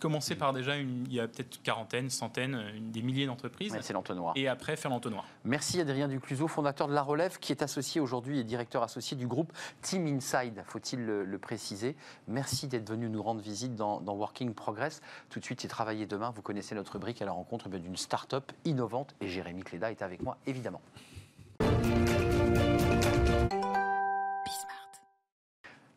[0.01, 3.73] Commencer par déjà une, il y a peut-être quarantaine, centaine, une- des milliers d'entreprises.
[3.73, 4.33] Ouais, c'est l'entonnoir.
[4.37, 5.25] Et après faire l'entonnoir.
[5.45, 9.29] Merci Adrien Ducluseau, fondateur de La Relève, qui est associé aujourd'hui et directeur associé du
[9.29, 11.95] groupe Team Inside, faut-il le, le préciser.
[12.27, 15.01] Merci d'être venu nous rendre visite dans, dans Working Progress.
[15.31, 16.31] Tout de suite, c'est Travailler demain.
[16.35, 20.03] Vous connaissez notre rubrique à la rencontre eh d'une start-up innovante et Jérémy Cléda est
[20.03, 20.83] avec moi, évidemment.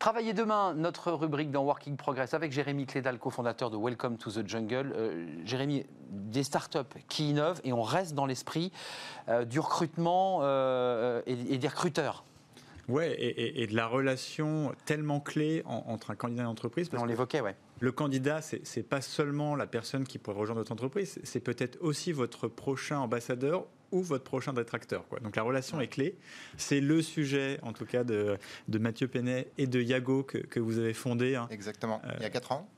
[0.08, 4.48] Travailler demain, notre rubrique dans Working Progress avec Jérémy Clédal, cofondateur de Welcome to the
[4.48, 4.94] Jungle.
[4.96, 6.78] Euh, Jérémy, des startups
[7.10, 8.72] qui innovent et on reste dans l'esprit
[9.28, 12.24] euh, du recrutement euh, et, et des recruteurs.
[12.88, 16.52] Ouais, et, et- et de la relation tellement clé en- entre un candidat et une
[16.52, 16.88] entreprise.
[16.88, 17.58] parce On l'évoquait, ouais.
[17.82, 21.78] le candidat, c'est c'est pas seulement la personne qui pourrait rejoindre votre entreprise, c'est peut-être
[21.82, 25.08] aussi votre prochain ambassadeur ou votre prochain détracteur.
[25.08, 25.20] Quoi.
[25.20, 26.16] Donc la relation est clé.
[26.58, 30.60] C'est le sujet, en tout cas, de, de Mathieu Penet et de Yago que, que
[30.60, 31.36] vous avez fondé.
[31.36, 31.48] hein.
[31.52, 32.02] Exactement.
[32.18, 32.70] Il y a 4 ans.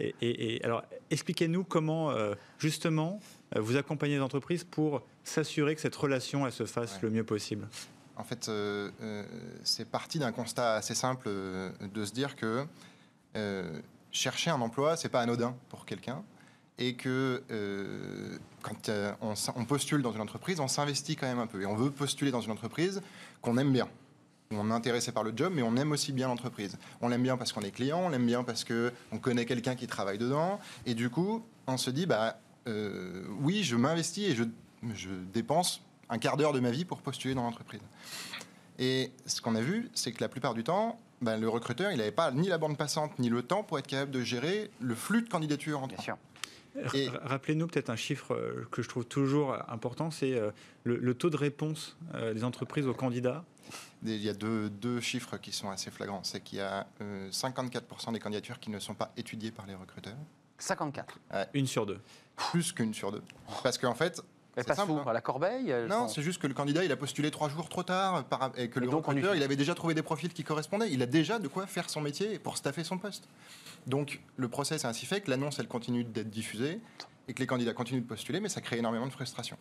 [0.00, 3.20] Et, et- et alors, expliquez-nous comment, euh, justement,
[3.56, 6.98] euh, vous accompagnez les entreprises pour s'assurer que cette relation, elle se fasse Ouais.
[7.02, 7.68] le mieux possible.
[8.16, 9.24] En fait, euh, euh,
[9.64, 12.64] c'est parti d'un constat assez simple euh, de se dire que
[13.36, 13.80] euh,
[14.12, 16.22] chercher un emploi, c'est pas anodin pour quelqu'un.
[16.78, 21.46] Et que euh, quand euh, on, postule dans une entreprise, on s'investit quand même un
[21.46, 21.62] peu.
[21.62, 23.00] Et on veut postuler dans une entreprise
[23.42, 23.88] qu'on aime bien.
[24.50, 26.76] On est intéressé par le job, mais on aime aussi bien l'entreprise.
[27.00, 29.86] On l'aime bien parce qu'on est client, on l'aime bien parce qu'on connaît quelqu'un qui
[29.86, 30.58] travaille dedans.
[30.84, 34.44] Et du coup, on se dit, bah, euh, oui, je m'investis et je,
[34.94, 37.80] je dépense un quart d'heure de ma vie pour postuler dans l'entreprise.
[38.78, 41.98] Et ce qu'on a vu, c'est que la plupart du temps, ben, le recruteur, il
[41.98, 44.94] n'avait pas ni la bande passante, ni le temps pour être capable de gérer le
[44.94, 46.16] flux de candidatures Bien sûr.
[46.94, 50.50] Et- Rappelez-nous peut-être un chiffre euh, que je trouve toujours important, c'est euh,
[50.84, 53.44] le, le taux de réponse euh, des entreprises aux candidats.
[54.02, 56.22] Il y a deux, deux chiffres qui sont assez flagrants.
[56.24, 59.74] C'est qu'il y a euh, 54% des candidatures qui ne sont pas étudiées par les
[59.74, 60.16] recruteurs,
[60.58, 61.18] 54.
[61.54, 62.00] Une sur deux.
[62.36, 63.22] plus qu'une sur deux.
[63.62, 64.20] Parce qu'en fait,
[64.56, 65.04] Elle C'est passe simple, où hein.
[65.06, 67.68] À la corbeille elles non, c'est juste que le candidat, il a postulé trois jours
[67.68, 70.32] trop tard par- et que le Et on recruteur, il avait déjà trouvé des profils
[70.32, 70.92] qui correspondaient.
[70.92, 73.28] Il a déjà de quoi faire son métier pour staffer son poste.
[73.86, 76.80] Donc, le process est ainsi fait que l'annonce, elle continue d'être diffusée
[77.26, 79.56] et que les candidats continuent de postuler, mais ça crée énormément de frustration.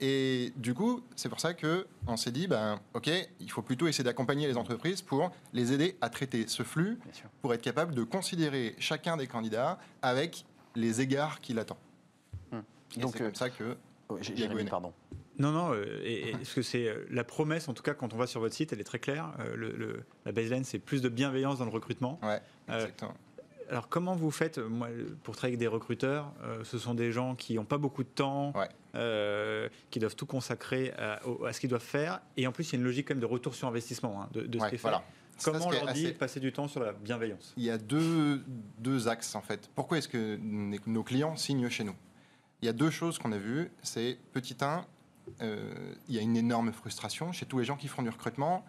[0.00, 3.86] Et du coup, c'est pour ça que on s'est dit, ben, ok, il faut plutôt
[3.86, 6.98] essayer d'accompagner les entreprises pour les aider à traiter ce flux,
[7.42, 11.76] pour être capable de considérer chacun des candidats avec les égards qu'il attend.
[12.96, 13.76] Et Donc, c'est euh, comme ça que
[14.20, 14.92] oh, Jérémy, pardon.
[15.38, 18.12] Non, non, euh, et, et- parce que c'est euh, la promesse, en tout cas, quand
[18.12, 19.32] on va sur votre site, elle est très claire.
[19.40, 22.20] Euh, le- le- la baseline, c'est plus de bienveillance dans le recrutement.
[22.22, 23.14] ouais, Euh, exactement.
[23.70, 24.88] Alors, comment vous faites moi,
[25.22, 28.08] pour travailler avec des recruteurs euh, Ce sont des gens qui n'ont pas beaucoup de
[28.08, 28.68] temps, Ouais.
[28.94, 31.20] euh, qui doivent tout consacrer à,
[31.52, 32.20] ce qu'ils doivent faire.
[32.36, 34.28] Et en plus, il y a une logique quand même de retour sur investissement hein,
[34.32, 34.82] de, de ce Ouais, qui est fait.
[34.82, 35.02] voilà.
[35.42, 37.54] Comment on leur dit assez- de passer du temps sur la bienveillance?
[37.56, 38.42] Il y a deux,
[38.78, 39.70] deux axes en fait.
[39.74, 40.36] Pourquoi est-ce que
[40.86, 41.94] nos clients signent chez nous?
[42.62, 43.70] Il y a deux choses qu'on a vues.
[43.82, 44.84] C'est petit 1,
[45.40, 48.64] il y a une énorme frustration chez tous les gens qui font du recrutement.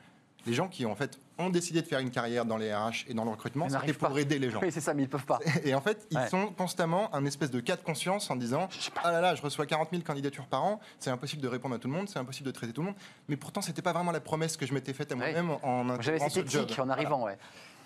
[0.45, 3.13] Les gens qui en fait ont décidé de faire une carrière dans les RH et
[3.13, 4.19] dans le recrutement, c'était pour pas.
[4.19, 4.59] aider les gens.
[4.61, 5.39] Oui, c'est ça, mais ils ne peuvent pas.
[5.63, 6.27] Et en fait, ils Ouais.
[6.27, 8.67] sont constamment un espèce de cas de conscience en disant
[9.05, 11.79] Ah là là, je reçois 40 000 candidatures par an, c'est impossible de répondre à
[11.79, 12.95] tout le monde, c'est impossible de traiter tout le monde.
[13.29, 15.31] Mais pourtant, c'était pas vraiment la promesse que je m'étais faite à Ouais.
[15.31, 16.63] moi-même en J'avais intégrant cette ce job.
[16.63, 16.93] éthique en Voilà.
[17.01, 17.37] arrivant, ouais.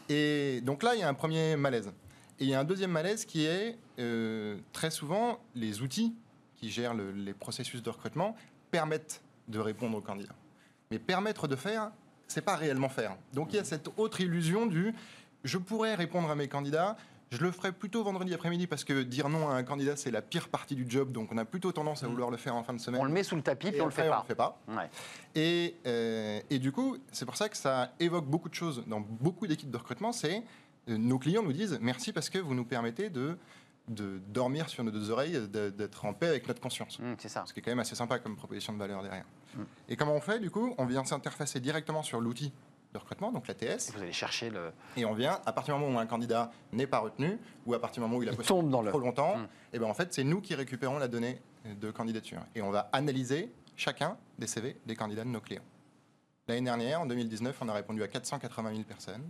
[0.10, 1.92] Et donc là, il y a un premier malaise.
[2.40, 6.14] Et il y a un deuxième malaise qui est euh, très souvent les outils
[6.56, 8.36] qui gèrent le- les processus de recrutement
[8.72, 10.36] permettent de répondre aux candidats.
[10.92, 11.92] Mais permettre de faire,
[12.28, 13.16] c'est pas réellement faire.
[13.34, 14.94] Donc il y a cette autre illusion du
[15.44, 16.98] je pourrais répondre à mes candidats.
[17.30, 20.22] Je le ferai plutôt vendredi après-midi parce que dire non à un candidat, c'est la
[20.22, 21.12] pire partie du job.
[21.12, 23.02] Donc on a plutôt tendance à vouloir le faire en fin de semaine.
[23.02, 24.22] On le met sous le tapis, puis Et on le fait on pas.
[24.22, 24.60] le fait pas.
[24.70, 24.90] Ouais.
[25.36, 29.02] Et, euh, et du coup, c'est pour ça que ça évoque beaucoup de choses dans
[29.02, 30.12] beaucoup d'équipes de recrutement.
[30.14, 30.42] C'est
[30.88, 33.38] nos clients nous disent merci parce que vous nous permettez de,
[33.90, 37.00] de dormir sur nos deux oreilles, d'être en paix avec notre conscience.
[37.00, 37.44] Hum, c'est ça.
[37.46, 39.26] Ce qui est quand même assez sympa comme proposition de valeur derrière.
[39.56, 39.62] Mm.
[39.90, 40.74] Et comment on fait du coup?
[40.78, 42.52] On vient s'interfacer directement sur l'outil
[42.94, 44.72] de recrutement, donc la TS, Et vous allez chercher le.
[44.96, 47.80] et on vient, à partir du moment où un candidat n'est pas retenu, ou à
[47.82, 48.90] partir du moment où il a Il tombe dans le.
[48.92, 49.48] trop longtemps, Mm.
[49.74, 52.40] et ben en fait, c'est nous qui récupérons la donnée de candidature.
[52.56, 55.64] Et on va analyser chacun des CV des candidats de nos clients.
[56.48, 59.24] L'année dernière, en 2019, on a répondu à 480 000 personnes.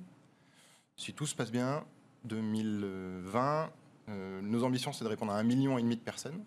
[0.99, 1.83] Si tout se passe bien,
[2.25, 3.69] 2020,
[4.09, 6.43] euh, nos ambitions, c'est de répondre à un million et demi de personnes.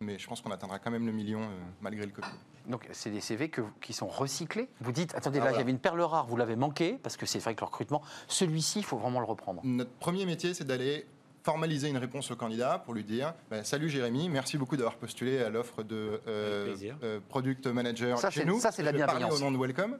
[0.00, 1.46] Mais je pense qu'on atteindra quand même le million euh,
[1.82, 2.30] malgré le Covid.
[2.66, 4.68] Donc, c'est des CV que, qui sont recyclés.
[4.80, 5.62] Vous dites, attendez, Ah, là, il y voilà.
[5.64, 8.78] avait une perle rare, vous l'avez manqué, parce que c'est vrai que le recrutement, celui-ci,
[8.78, 9.60] il faut vraiment le reprendre.
[9.64, 11.06] Notre premier métier, c'est d'aller
[11.42, 15.38] formaliser une réponse au candidat pour lui dire bah, Salut Jérémy, merci beaucoup d'avoir postulé
[15.42, 18.60] à l'offre de euh, euh, Product Manager Ça, chez c'est- nous.
[18.60, 19.34] ça, c'est la bienveillance.
[19.34, 19.98] au nom de Welcome.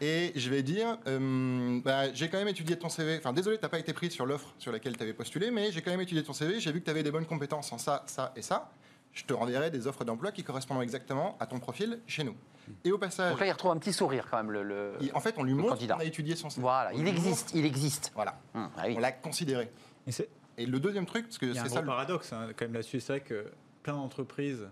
[0.00, 3.16] Et je vais dire euh, bah, J'ai quand même étudié ton CV.
[3.18, 5.70] Enfin, désolé, tu n'as pas été pris sur l'offre sur laquelle tu avais postulé, mais
[5.72, 6.60] j'ai quand même étudié ton CV.
[6.60, 8.70] J'ai vu que tu avais des bonnes compétences en ça, ça et ça.
[9.12, 12.34] Je te renverrai des offres d'emploi qui correspondent exactement à ton profil chez nous.
[12.82, 14.50] Et au passage, Donc là, il retrouve un petit sourire quand même.
[14.50, 15.94] Le, le- il- en fait, on lui le montre candidat.
[15.94, 16.62] qu'on a étudié son CV.
[16.62, 18.10] Voilà, On il existe, il existe.
[18.14, 18.94] Voilà, Hum, ah oui.
[18.96, 19.70] on l'a considéré.
[20.08, 20.28] Et c'est-
[20.58, 22.32] Et le deuxième truc, parce que Il y a un c'est gros ça le paradoxe
[22.32, 23.46] hein, quand même là-dessus, c'est vrai que
[23.84, 24.66] plein d'entreprises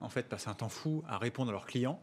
[0.00, 2.00] en fait passent un temps fou à répondre à leurs clients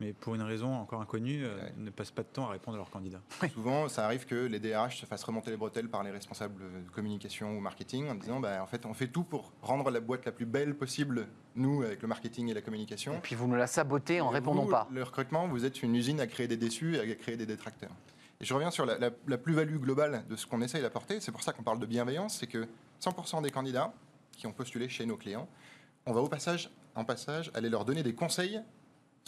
[0.00, 1.72] mais pour une raison encore inconnue, euh, Ouais.
[1.76, 3.20] ne passent pas de temps à répondre à leurs candidats.
[3.54, 6.90] Souvent, ça arrive que les DRH se fassent remonter les bretelles par les responsables de
[6.90, 10.24] communication ou marketing en disant bah, en fait, on fait tout pour rendre la boîte
[10.24, 13.14] la plus belle possible, nous, avec le marketing et la communication.
[13.14, 14.88] Et puis vous nous la sabotez en Et répondant vous, pas.
[14.90, 17.92] Le recrutement, vous êtes une usine à créer des déçus et à créer des détracteurs.
[18.40, 21.20] Et je reviens sur la, la- la plus-value globale de ce qu'on essaye d'apporter.
[21.20, 22.38] C'est pour ça qu'on parle de bienveillance.
[22.38, 22.66] C'est que
[23.02, 23.92] 100% des candidats
[24.32, 25.46] qui ont postulé chez nos clients,
[26.06, 28.60] on va au passage, en passage, aller leur donner des conseils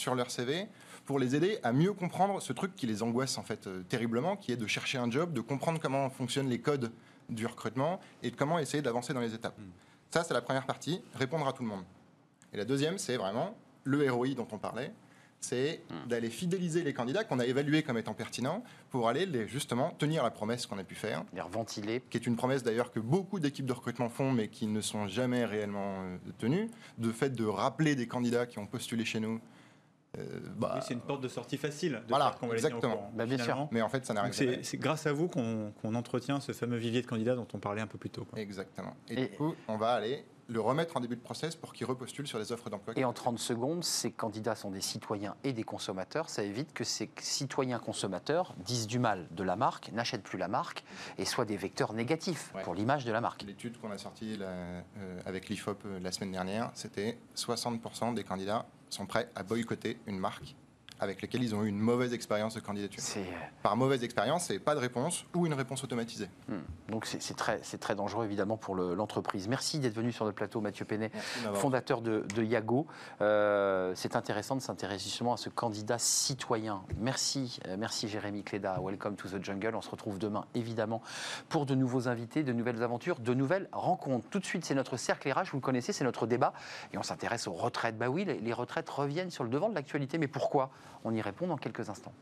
[0.02, 0.66] sur leur CV
[1.06, 4.36] pour les aider à mieux comprendre ce truc qui les angoisse en fait euh, terriblement,
[4.36, 6.92] qui est de chercher un job, de comprendre comment fonctionnent les codes
[7.28, 9.58] du recrutement et de comment essayer d'avancer dans les étapes.
[10.10, 11.84] Ça, c'est la première partie, répondre à tout le monde.
[12.52, 14.92] Et la deuxième, c'est vraiment le ROI dont on parlait,
[15.40, 19.90] c'est d'aller fidéliser les candidats qu'on a évalués comme étant pertinents pour aller les, justement
[19.90, 22.00] tenir la promesse qu'on a pu faire, Les reventiler.
[22.10, 25.08] qui est une promesse d'ailleurs que beaucoup d'équipes de recrutement font mais qui ne sont
[25.08, 29.40] jamais réellement euh, tenues, de fait de rappeler des candidats qui ont postulé chez nous.
[30.18, 30.22] Euh,
[30.56, 31.92] bah, Oui, c'est une porte de sortie facile.
[31.92, 32.96] De Voilà, faire qu'on va les tenir au exactement.
[33.02, 33.44] courant, Bah, bien sûr.
[33.44, 33.68] finalement.
[33.72, 34.62] mais en fait, ça n'arrive jamais.
[34.62, 37.86] c'est grâce à vous qu'on entretient ce fameux vivier de candidats dont on parlait un
[37.86, 38.24] peu plus tôt.
[38.24, 38.38] quoi.
[38.38, 38.94] Exactement.
[39.08, 41.86] Et, Et- du coup, on va aller le remettre en début de process pour qu'il
[41.86, 42.94] repostule sur les offres d'emploi.
[42.96, 46.28] Et en 30 secondes, ces candidats sont des citoyens et des consommateurs.
[46.28, 50.48] Ça évite que ces citoyens consommateurs disent du mal de la marque, n'achètent plus la
[50.48, 50.84] marque
[51.18, 52.62] et soient des vecteurs négatifs Ouais.
[52.62, 53.42] pour l'image de la marque.
[53.42, 54.82] L'étude qu'on a sortie là, euh,
[55.26, 60.18] avec l'IFOP euh, la semaine dernière, c'était 60% des candidats sont prêts à boycotter une
[60.18, 60.54] marque
[61.02, 63.02] avec laquelle ils ont eu une mauvaise expérience de candidature.
[63.16, 63.22] Euh,
[63.62, 66.28] Par mauvaise expérience, c'est pas de réponse ou une réponse automatisée.
[66.48, 66.54] hmm.
[66.90, 69.48] donc c'est très, très dangereux évidemment pour le- l'entreprise.
[69.48, 70.86] Merci d'être venu sur le plateau, Mathieu
[71.42, 72.86] m'avoir- fondateur de, de Yago.
[73.20, 76.82] Euh, c'est intéressant de s'intéresser justement à ce candidat citoyen.
[76.98, 78.78] Merci, euh, merci Jérémy Cléda.
[78.80, 79.74] Welcome to the jungle.
[79.74, 81.02] On se retrouve demain évidemment
[81.48, 84.28] pour de nouveaux invités, de nouvelles aventures, de nouvelles rencontres.
[84.30, 86.52] Tout de suite, c'est notre cercle RH, vous le connaissez, c'est notre débat
[86.92, 87.98] et on s'intéresse aux retraites.
[87.98, 90.70] Bah oui, les, les retraites reviennent sur le devant de l'actualité, mais pourquoi?
[91.04, 92.12] On y répond dans quelques instants.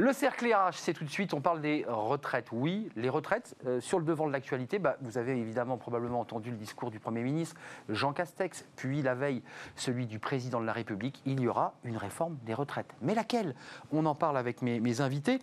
[0.00, 2.48] Le cercle RH, c'est tout de suite, on parle des retraites.
[2.52, 6.50] Oui, les retraites, euh, sur le devant de l'actualité, bah, vous avez évidemment probablement entendu
[6.50, 7.54] le discours du Premier ministre
[7.90, 9.42] Jean Castex, puis la veille
[9.76, 12.94] celui du Président de la République, il y aura une réforme des retraites.
[13.02, 13.54] Mais laquelle?
[13.92, 15.38] On en parle avec mes, mes invités.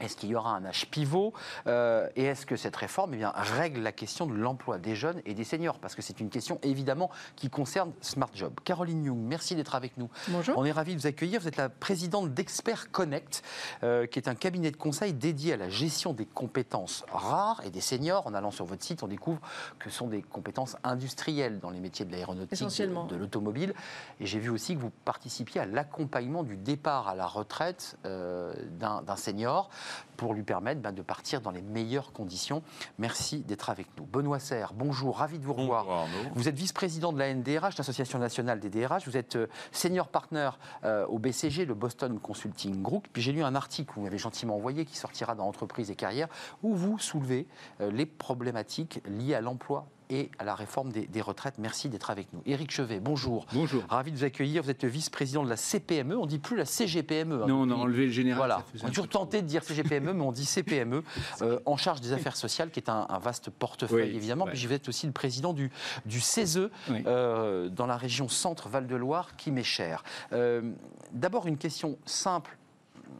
[0.00, 1.32] Est-ce qu'il y aura un âge pivot
[1.66, 5.20] Euh, Et est-ce que cette réforme eh bien, règle la question de l'emploi des jeunes
[5.24, 5.78] et des seniors?
[5.78, 8.52] Parce que c'est une question évidemment qui concerne Smart Job.
[8.64, 10.08] Caroline Young, merci d'être avec nous.
[10.28, 10.56] Bonjour.
[10.58, 11.40] On est ravis de vous accueillir.
[11.40, 13.42] Vous êtes la présidente d'Expert Connect,
[13.82, 17.70] euh, qui est un cabinet de conseil dédié à la gestion des compétences rares et
[17.70, 18.26] des seniors.
[18.26, 19.40] En allant sur votre site, on découvre
[19.78, 23.74] que ce sont des compétences industrielles dans les métiers de l'aéronautique, de, de l'automobile.
[24.20, 28.52] Et j'ai vu aussi que vous participiez à l'accompagnement du départ à la retraite euh,
[28.78, 29.70] d'un senior
[30.16, 32.62] pour lui permettre ben, de partir dans les meilleures conditions.
[32.98, 34.04] Merci d'être avec nous.
[34.04, 35.86] Benoît Serre, bonjour, ravi de vous revoir.
[36.34, 39.06] Vous êtes vice-président de la NDRH, l'Association nationale des DRH.
[39.06, 40.50] Vous êtes euh, senior partner
[40.84, 43.06] euh, au BCG, le Boston Consulting Group.
[43.12, 45.94] Puis j'ai lu un article que vous m'avez gentiment envoyé qui sortira dans Entreprise et
[45.94, 46.28] Carrière
[46.62, 47.46] où vous soulevez
[47.80, 51.58] euh, les problématiques liées à l'emploi et à la réforme des, des retraites.
[51.58, 52.42] Merci d'être avec nous.
[52.46, 53.46] Éric Chevet, bonjour.
[53.52, 53.82] Bonjour.
[53.88, 54.62] Ravi de vous accueillir.
[54.62, 56.16] Vous êtes le vice-président de la CPME.
[56.16, 57.42] On dit plus la CGPME.
[57.42, 58.38] hein, Non, on a enlevé le général.
[58.38, 61.02] voilà, on a toujours tenté de dire CGPME, mais on dit CPME,
[61.42, 64.46] euh, en charge des affaires sociales, qui est un, un vaste portefeuille, Oui, évidemment.
[64.46, 64.52] ouais.
[64.52, 65.70] Puis vous êtes aussi le président du,
[66.06, 67.02] du CESE Oui.
[67.06, 70.02] euh, dans la région Centre-Val de Loire, qui m'est cher.
[70.32, 70.72] Euh,
[71.12, 72.58] D'abord, une question simple,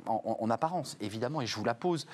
[0.07, 2.07] en, en- en apparence, évidemment, et je vous la pose.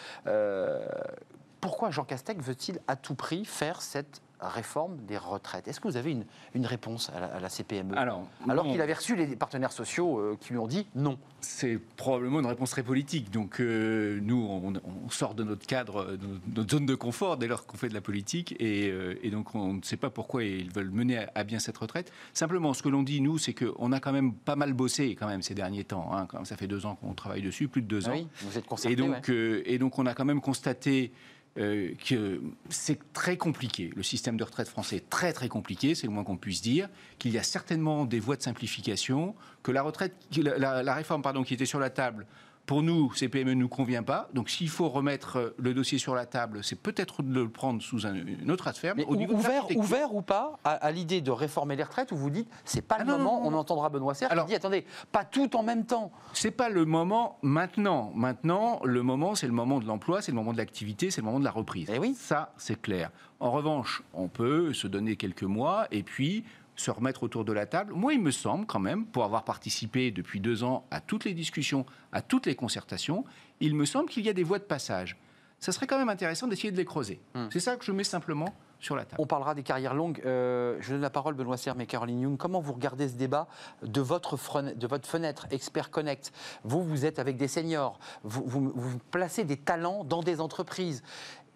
[1.60, 5.96] Pourquoi Jean Castex veut-il à tout prix faire cette réforme des retraites Est-ce que vous
[5.96, 9.36] avez une, une réponse à la, à la CPME Alors, Alors qu'il avait reçu les
[9.36, 11.18] partenaires sociaux euh, qui lui ont dit non.
[11.40, 13.30] c'est probablement une réponse très politique.
[13.30, 14.72] Donc, euh, nous, on,
[15.06, 17.94] on sort de notre cadre, de notre zone de confort dès lors qu'on fait de
[17.94, 18.54] la politique.
[18.60, 21.58] Et, euh, et donc, on ne sait pas pourquoi ils veulent mener à, à bien
[21.58, 22.12] cette retraite.
[22.32, 25.26] Simplement, ce que l'on dit, nous, c'est qu'on a quand même pas mal bossé quand
[25.26, 26.10] même ces derniers temps.
[26.14, 26.26] hein.
[26.28, 28.12] Quand même, ça fait deux ans qu'on travaille dessus, plus de deux ans.
[28.12, 28.92] Oui, vous êtes concerté.
[28.92, 29.34] Et donc, ouais.
[29.34, 31.12] euh, et donc, on a quand même constaté
[31.58, 33.90] euh, que c'est très compliqué.
[33.94, 36.88] Le système de retraite français est très très compliqué, c'est le moins qu'on puisse dire.
[37.18, 41.54] Qu'il y a certainement des voies de simplification, que la retraite, la réforme pardon qui
[41.54, 42.26] était sur la table.
[42.66, 44.30] Pour nous, CPME ne nous convient pas.
[44.32, 47.82] Donc, s'il faut remettre euh, le dossier sur la table, c'est peut-être de le prendre
[47.82, 48.94] sous un, une autre affaire.
[48.96, 49.38] Mais Au niveau de
[49.78, 52.96] ouvert, ou pas à, à l'idée de réformer les retraites où vous dites c'est pas
[53.00, 53.56] Ah le non, moment, non, non.
[53.58, 56.10] on entendra Benoît Serre Alors- qui dit attendez, pas tout en même temps.
[56.32, 58.12] C'est pas le moment maintenant.
[58.14, 61.26] Maintenant, le moment, c'est le moment de l'emploi, c'est le moment de l'activité, c'est le
[61.26, 61.90] moment de la reprise.
[61.92, 62.14] Eh oui.
[62.18, 63.10] Ça, c'est clair.
[63.40, 66.44] En revanche, on peut se donner quelques mois et puis
[66.76, 67.92] se remettre autour de la table.
[67.94, 71.34] Moi, il me semble quand même, pour avoir participé depuis deux ans à toutes les
[71.34, 73.24] discussions, à toutes les concertations,
[73.60, 75.16] il me semble qu'il y a des voies de passage.
[75.60, 77.20] Ça serait quand même intéressant d'essayer de les creuser.
[77.34, 77.46] Hmm.
[77.50, 79.22] C'est ça que je mets simplement sur la table.
[79.22, 80.20] On parlera des carrières longues.
[80.26, 82.36] Euh, je donne la parole, Benoît Serre, mais Caroline Young.
[82.36, 83.48] Comment vous regardez ce débat
[83.82, 86.32] de votre, fren- de votre fenêtre Expert Connect?
[86.64, 87.98] Vous, vous êtes avec des seniors.
[88.24, 91.02] Vous, vous- vous placez des talents dans des entreprises.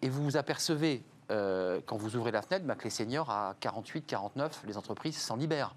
[0.00, 3.55] Et vous vous apercevez, euh, quand vous ouvrez la fenêtre, bah, que les seniors, à
[3.61, 5.75] 48, 49, les entreprises s'en libèrent.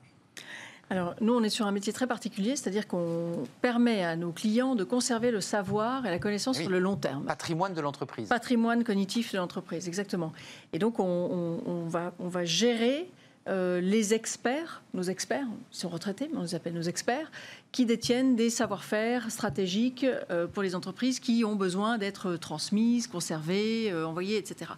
[0.90, 4.76] Alors, nous, on est sur un métier très particulier, c'est-à-dire qu'on permet à nos clients
[4.76, 6.64] de conserver le savoir et la connaissance Oui.
[6.64, 7.24] sur le long terme.
[7.24, 8.28] Patrimoine de l'entreprise.
[8.28, 10.34] Patrimoine cognitif de l'entreprise, exactement.
[10.74, 13.10] Et donc, on, on- on va, on va gérer
[13.48, 17.32] euh, les experts, nos experts, ils sont retraités, mais on les appelle nos experts,
[17.72, 23.92] qui détiennent des savoir-faire stratégiques euh, pour les entreprises qui ont besoin d'être transmises, conservées,
[23.92, 24.72] euh, envoyées, etc.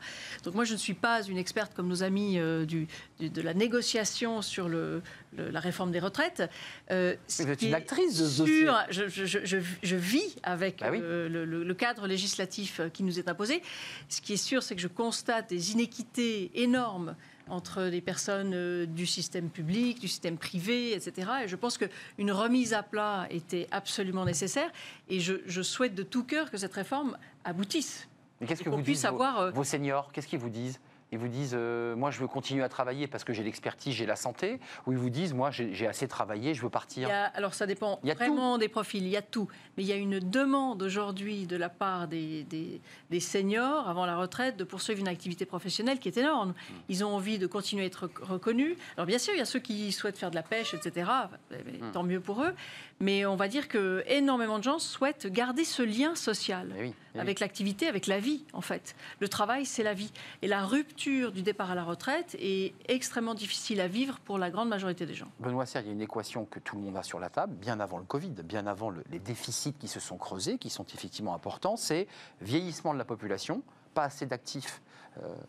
[0.43, 2.87] Donc moi, je ne suis pas une experte comme nos amis euh, du,
[3.19, 5.01] du- de la négociation sur le,
[5.35, 6.43] le- la réforme des retraites.
[6.91, 8.45] Euh, Vous êtes une actrice de ce
[8.91, 10.99] je, je- je- je- je vis avec Bah oui.
[11.01, 13.61] euh, le, cadre législatif euh, qui nous est imposé.
[14.07, 17.15] Ce qui est sûr, c'est que je constate des inéquités énormes
[17.49, 21.29] entre les personnes euh, du système public, du système privé, etc.
[21.43, 24.71] Et je pense qu'une remise à plat était absolument nécessaire.
[25.09, 28.07] Et je, je souhaite de tout cœur que cette réforme aboutisse.
[28.41, 30.11] Mais qu'est-ce que vous disent vos- avoir, euh, vos, seniors?
[30.11, 30.79] Qu'est-ce qu'ils vous disent?
[31.13, 34.07] Ils vous disent, euh, moi je veux continuer à travailler parce que j'ai l'expertise, j'ai
[34.07, 37.11] la santé Ou ils vous disent, moi j'ai assez travaillé, je veux Il partir y
[37.11, 39.47] a- alors ça dépend Il y a vraiment des profils, il y a tout.
[39.77, 44.07] Mais il y a une demande aujourd'hui de la part des, des- des seniors avant
[44.07, 46.49] la retraite de poursuivre une activité professionnelle qui est énorme.
[46.49, 46.73] Hmm.
[46.89, 48.75] Ils ont envie de continuer à être rec- reconnus.
[48.97, 51.11] Alors bien sûr, il y a ceux qui souhaitent faire de la pêche, etc.
[51.51, 51.91] Mais Hmm.
[51.91, 52.53] Tant mieux pour eux.
[52.99, 56.93] Mais on va dire que énormément de gens souhaitent garder ce lien social Eh oui,
[56.93, 57.21] eh oui.
[57.21, 58.95] avec l'activité, avec la vie, en fait.
[59.19, 60.11] Le travail, c'est la vie.
[60.41, 64.49] Et la rupture du départ à la retraite est extrêmement difficile à vivre pour la
[64.49, 65.27] grande majorité des gens.
[65.39, 67.53] Benoît Serre, il y a une équation que tout le monde a sur la table,
[67.55, 70.85] bien avant le Covid, bien avant le- les déficits qui se sont creusés, qui sont
[70.93, 72.07] effectivement importants, c'est
[72.41, 73.61] vieillissement de la population,
[73.93, 74.81] pas assez d'actifs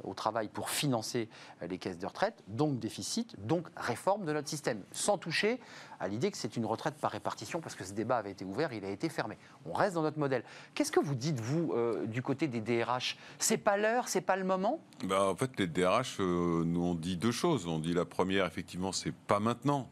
[0.03, 1.29] au travail pour financer
[1.62, 5.61] euh, les caisses de retraite, donc déficit, donc réforme de notre système, sans toucher
[6.00, 8.72] à l'idée que c'est une retraite par répartition, parce que ce débat avait été ouvert,
[8.72, 9.38] il a été fermé.
[9.66, 10.42] On reste dans notre modèle.
[10.74, 14.37] Qu'est-ce que vous dites, vous, euh, du côté des DRH C'est pas l'heure, c'est pas
[14.37, 14.81] le moment?
[15.05, 17.66] Bah, en fait, les DRH euh, nous ont dit deux choses.
[17.66, 19.88] On dit la première, effectivement, c'est pas maintenant.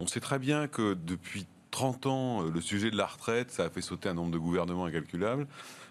[0.00, 3.64] On sait très bien que depuis 30 ans, euh, le sujet de la retraite, ça
[3.64, 5.46] a fait sauter un nombre de gouvernements incalculable.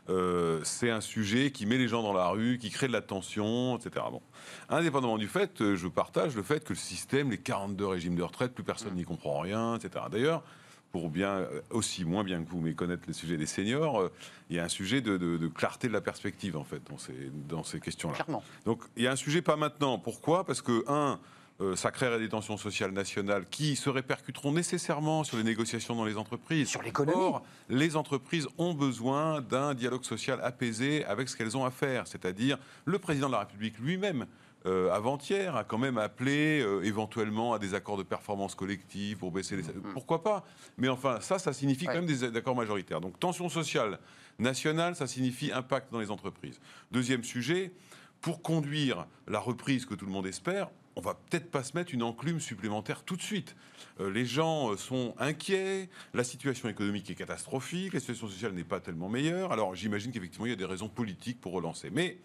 [0.09, 3.01] Euh, c'est un sujet qui met les gens dans la rue, qui crée de la
[3.01, 4.05] tension, etc.
[4.11, 4.21] Bon.
[4.69, 8.23] Indépendamment du fait, euh, je partage le fait que le système, les 42 régimes de
[8.23, 10.05] retraite, plus personne n'y comprend rien, etc.
[10.11, 10.43] D'ailleurs,
[10.91, 14.11] pour bien, euh, aussi moins bien que vous, mais connaître le sujet des seniors, euh,
[14.49, 16.97] il y a un sujet de, de- de clarté de la perspective, en fait, dans
[16.97, 18.15] ces, dans ces questions-là.
[18.15, 18.43] Clairement.
[18.65, 19.99] Donc il y a un sujet pas maintenant.
[19.99, 20.43] Pourquoi?
[20.45, 21.19] Parce que, un,
[21.61, 26.05] euh, ça créerait des tensions sociales nationales qui se répercuteront nécessairement sur les négociations dans
[26.05, 26.69] les entreprises.
[26.69, 27.19] Sur l'économie.
[27.19, 32.07] Or, les entreprises ont besoin d'un dialogue social apaisé avec ce qu'elles ont à faire.
[32.07, 34.25] C'est-à-dire, le président de la République lui-même,
[34.65, 39.31] euh, avant-hier, a quand même appelé euh, éventuellement à des accords de performance collective pour
[39.31, 39.63] baisser les...
[39.93, 40.43] Pourquoi pas
[40.77, 43.01] Mais enfin, ça, ça signifie quand même des accords majoritaires.
[43.01, 43.99] Donc, tension sociale
[44.39, 46.59] nationale, ça signifie impact dans les entreprises.
[46.91, 47.71] Deuxième sujet,
[48.19, 51.93] pour conduire la reprise que tout le monde espère, on va peut-être pas se mettre
[51.93, 53.55] une enclume supplémentaire tout de suite.
[53.99, 58.63] Euh, les gens euh, sont inquiets, la situation économique est catastrophique, la situation sociale n'est
[58.63, 59.51] pas tellement meilleure.
[59.51, 61.89] Alors j'imagine qu'effectivement il y a des raisons politiques pour relancer.
[61.89, 62.17] Mais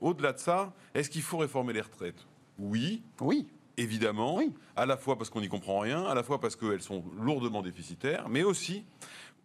[0.00, 2.26] au-delà de ça, est-ce qu'il faut réformer les retraites?
[2.58, 3.46] Oui, Oui.
[3.76, 4.52] évidemment, Oui.
[4.76, 7.62] à la fois parce qu'on n'y comprend rien, à la fois parce qu'elles sont lourdement
[7.62, 8.84] déficitaires, mais aussi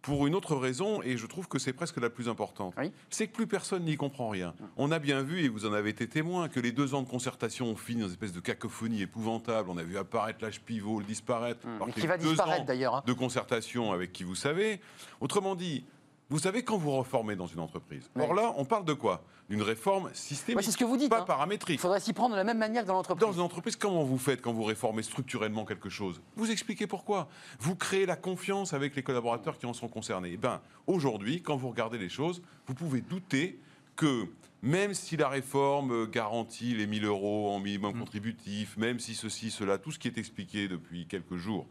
[0.06, 2.92] pour une autre raison, et je trouve que c'est presque la plus importante, Oui.
[3.10, 4.54] c'est que plus personne n'y comprend rien.
[4.76, 7.08] On a bien vu, et vous en avez été témoin, que les deux ans de
[7.08, 9.68] concertation ont fini dans une espèce de cacophonie épouvantable.
[9.68, 11.66] On a vu apparaître l'âge pivot, le disparaître.
[11.66, 12.94] alors qu'il qui va disparaître d'ailleurs.
[12.94, 13.02] hein.
[13.04, 14.80] de concertation avec qui vous savez.
[15.20, 15.84] Autrement dit,
[16.28, 18.10] vous savez quand vous reformez dans une entreprise.
[18.18, 19.22] Or là, on parle de quoi?
[19.48, 21.24] D'une réforme systémique, Ouais, c'est ce que vous dites, pas hein.
[21.24, 21.78] Il paramétrique.
[21.80, 23.24] faudrait s'y prendre de la même manière que dans l'entreprise.
[23.24, 26.20] Dans une entreprise, comment vous faites quand vous réformez structurellement quelque chose?
[26.34, 27.28] Vous expliquez pourquoi.
[27.60, 30.30] Vous créez la confiance avec les collaborateurs qui en sont concernés.
[30.32, 33.60] Eh ben, aujourd'hui, quand vous regardez les choses, vous pouvez douter
[33.94, 34.26] que
[34.62, 39.52] même si la réforme euh, garantit les 1000 euros en minimum contributif, même si ceci,
[39.52, 41.66] cela, tout ce qui est expliqué depuis quelques jours,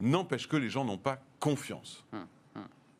[0.00, 2.04] n'empêche que les gens n'ont pas confiance.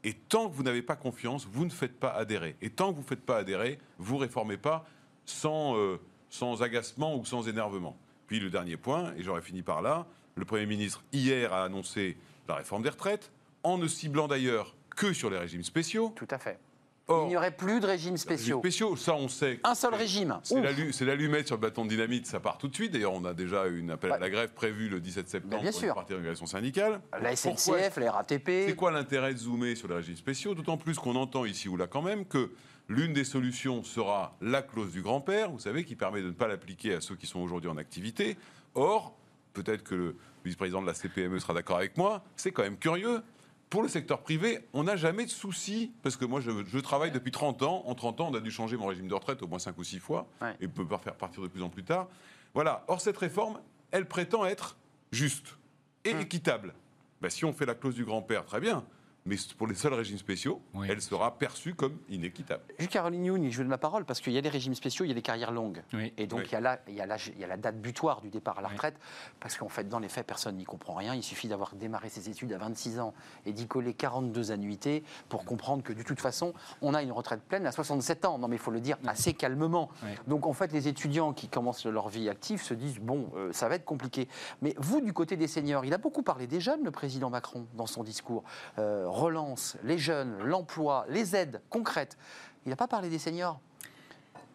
[0.06, 2.54] Et tant que vous n'avez pas confiance, vous ne faites pas adhérer.
[2.62, 4.86] Et tant que vous ne faites pas adhérer, vous réformez pas
[5.24, 7.96] sans, euh, sans agacement ou sans énervement.
[8.28, 12.16] Puis le dernier point, et j'aurais fini par là, le Premier ministre hier a annoncé
[12.46, 13.32] la réforme des retraites,
[13.64, 16.12] en ne ciblant d'ailleurs que sur les régimes spéciaux.
[16.14, 16.60] Tout à fait.
[17.08, 18.58] Or, Il n'y aurait plus de régimes spéciaux.
[18.58, 19.60] spéciaux, ça on sait.
[19.62, 20.38] Un seul régime.
[20.42, 22.92] C'est l'allumette sur le bâton de dynamite, ça part tout de suite.
[22.92, 25.80] D'ailleurs, on a déjà une appel à la grève prévue le 17 septembre bien pour
[25.80, 25.94] sûr.
[25.94, 27.00] partie de l'organisation syndicale.
[27.12, 28.46] La Pourquoi SNCF, la RATP.
[28.66, 31.76] c'est quoi l'intérêt de zoomer sur les régimes spéciaux D'autant plus qu'on entend ici ou
[31.76, 32.50] là quand même que
[32.88, 36.46] L'une des solutions sera la clause du grand-père, vous savez, qui permet de ne pas
[36.46, 38.36] l'appliquer à ceux qui sont aujourd'hui en activité.
[38.76, 39.16] Or,
[39.54, 43.22] peut-être que le vice-président de la CPME sera d'accord avec moi, c'est quand même curieux.
[43.70, 47.10] Pour le secteur privé, on n'a jamais de souci, parce que moi je, je travaille
[47.10, 47.82] depuis 30 ans.
[47.86, 49.84] En 30 ans, on a dû changer mon régime de retraite au moins 5 ou
[49.84, 50.54] 6 fois, Ouais.
[50.60, 52.06] et peut pas faire partir de plus en plus tard.
[52.54, 52.84] Voilà.
[52.88, 53.60] Or, cette réforme,
[53.90, 54.76] elle prétend être
[55.10, 55.56] juste
[56.04, 56.20] et Hum.
[56.20, 56.74] équitable.
[57.20, 58.84] Ben, si on fait la clause du grand-père, très bien.
[59.26, 60.86] Mais pour les seuls régimes spéciaux, Oui.
[60.90, 62.62] elle sera perçue comme inéquitable.
[62.78, 65.04] Juste Caroline Youn, je veux de ma parole parce qu'il y a les régimes spéciaux,
[65.04, 65.82] il y a les carrières longues.
[65.92, 66.12] Oui.
[66.16, 66.46] Et donc Oui.
[66.48, 68.30] il, y a la, il, y a la, il y a la date butoir du
[68.30, 68.74] départ à la Oui.
[68.74, 68.94] retraite,
[69.40, 71.14] parce qu'en fait, dans les faits, personne n'y comprend rien.
[71.14, 73.14] Il suffit d'avoir démarré ses études à 26 ans
[73.46, 77.42] et d'y coller 42 annuités pour comprendre que de toute façon, on a une retraite
[77.42, 78.38] pleine à 67 ans.
[78.38, 79.90] Non, mais il faut le dire assez calmement.
[80.04, 80.10] Oui.
[80.28, 83.68] Donc en fait, les étudiants qui commencent leur vie active se disent bon, euh, ça
[83.68, 84.28] va être compliqué.
[84.62, 87.66] Mais vous, du côté des seniors, il a beaucoup parlé des jeunes, le président Macron,
[87.74, 88.44] dans son discours.
[88.78, 92.16] Euh, relance, les jeunes, l'emploi, les aides concrètes.
[92.64, 93.60] Il n'a pas parlé des seniors.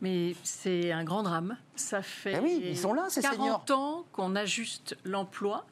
[0.01, 1.57] Mais c'est un grand drame.
[1.75, 3.37] Ça fait Ben oui, ils sont là, ces 40
[3.67, 3.79] seniors.
[3.79, 5.65] ans qu'on ajuste l'emploi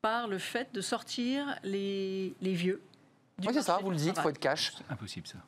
[0.00, 2.80] par le fait de sortir les, les vieux.
[3.38, 4.72] du Oui, c'est ça, vous le dites, il faut être cash.
[4.76, 5.38] C'est impossible ça.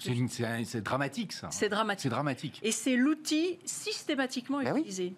[0.00, 1.48] C'est une- C'est c'est dramatique ça.
[1.50, 2.02] C'est dramatique.
[2.02, 2.60] C'est dramatique.
[2.62, 4.80] Et c'est l'outil systématiquement Ben oui.
[4.80, 5.14] utilisé.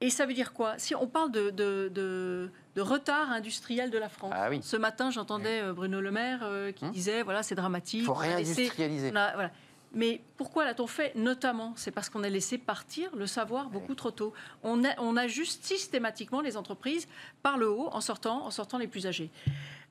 [0.00, 0.78] Et ça veut dire quoi?
[0.78, 4.32] Si on parle de, de- de- de retard industriel de la France.
[4.36, 4.60] Ah oui.
[4.62, 6.90] Ce matin, j'entendais euh, Bruno Le Maire euh, qui Hum.
[6.92, 8.00] disait voilà, c'est dramatique.
[8.00, 9.10] Il faut réindustrialiser.
[9.12, 9.50] on a- voilà.
[9.96, 14.10] Mais pourquoi l'a-t-on fait Notamment, c'est parce qu'on a laissé partir le savoir beaucoup trop
[14.10, 14.34] tôt.
[14.62, 17.08] On, a- on ajuste systématiquement les entreprises
[17.42, 19.30] par le haut en sortant, en sortant les plus âgés.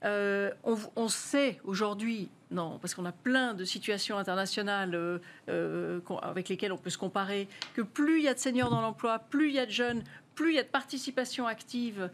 [0.03, 5.17] Euh, on, on sait aujourd'hui, non, parce qu'on a plein de situations internationales euh,
[5.49, 8.81] euh, avec lesquelles on peut se comparer, que plus il y a de seniors dans
[8.81, 10.03] l'emploi, plus il y a de jeunes,
[10.35, 12.11] plus il y a de participation active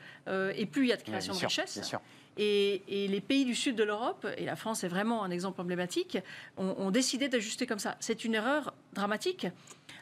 [0.55, 1.73] et plus il y a de création bien de sûr, richesse.
[1.73, 1.99] bien sûr.
[2.37, 5.59] Et, et les pays du sud de l'Europe, et la France est vraiment un exemple
[5.61, 6.17] emblématique,
[6.57, 7.97] ont, ont décidé d'ajuster comme ça.
[7.99, 9.47] C'est une erreur dramatique.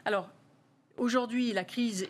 [0.04, 0.28] Alors,
[0.96, 2.08] aujourd'hui, la crise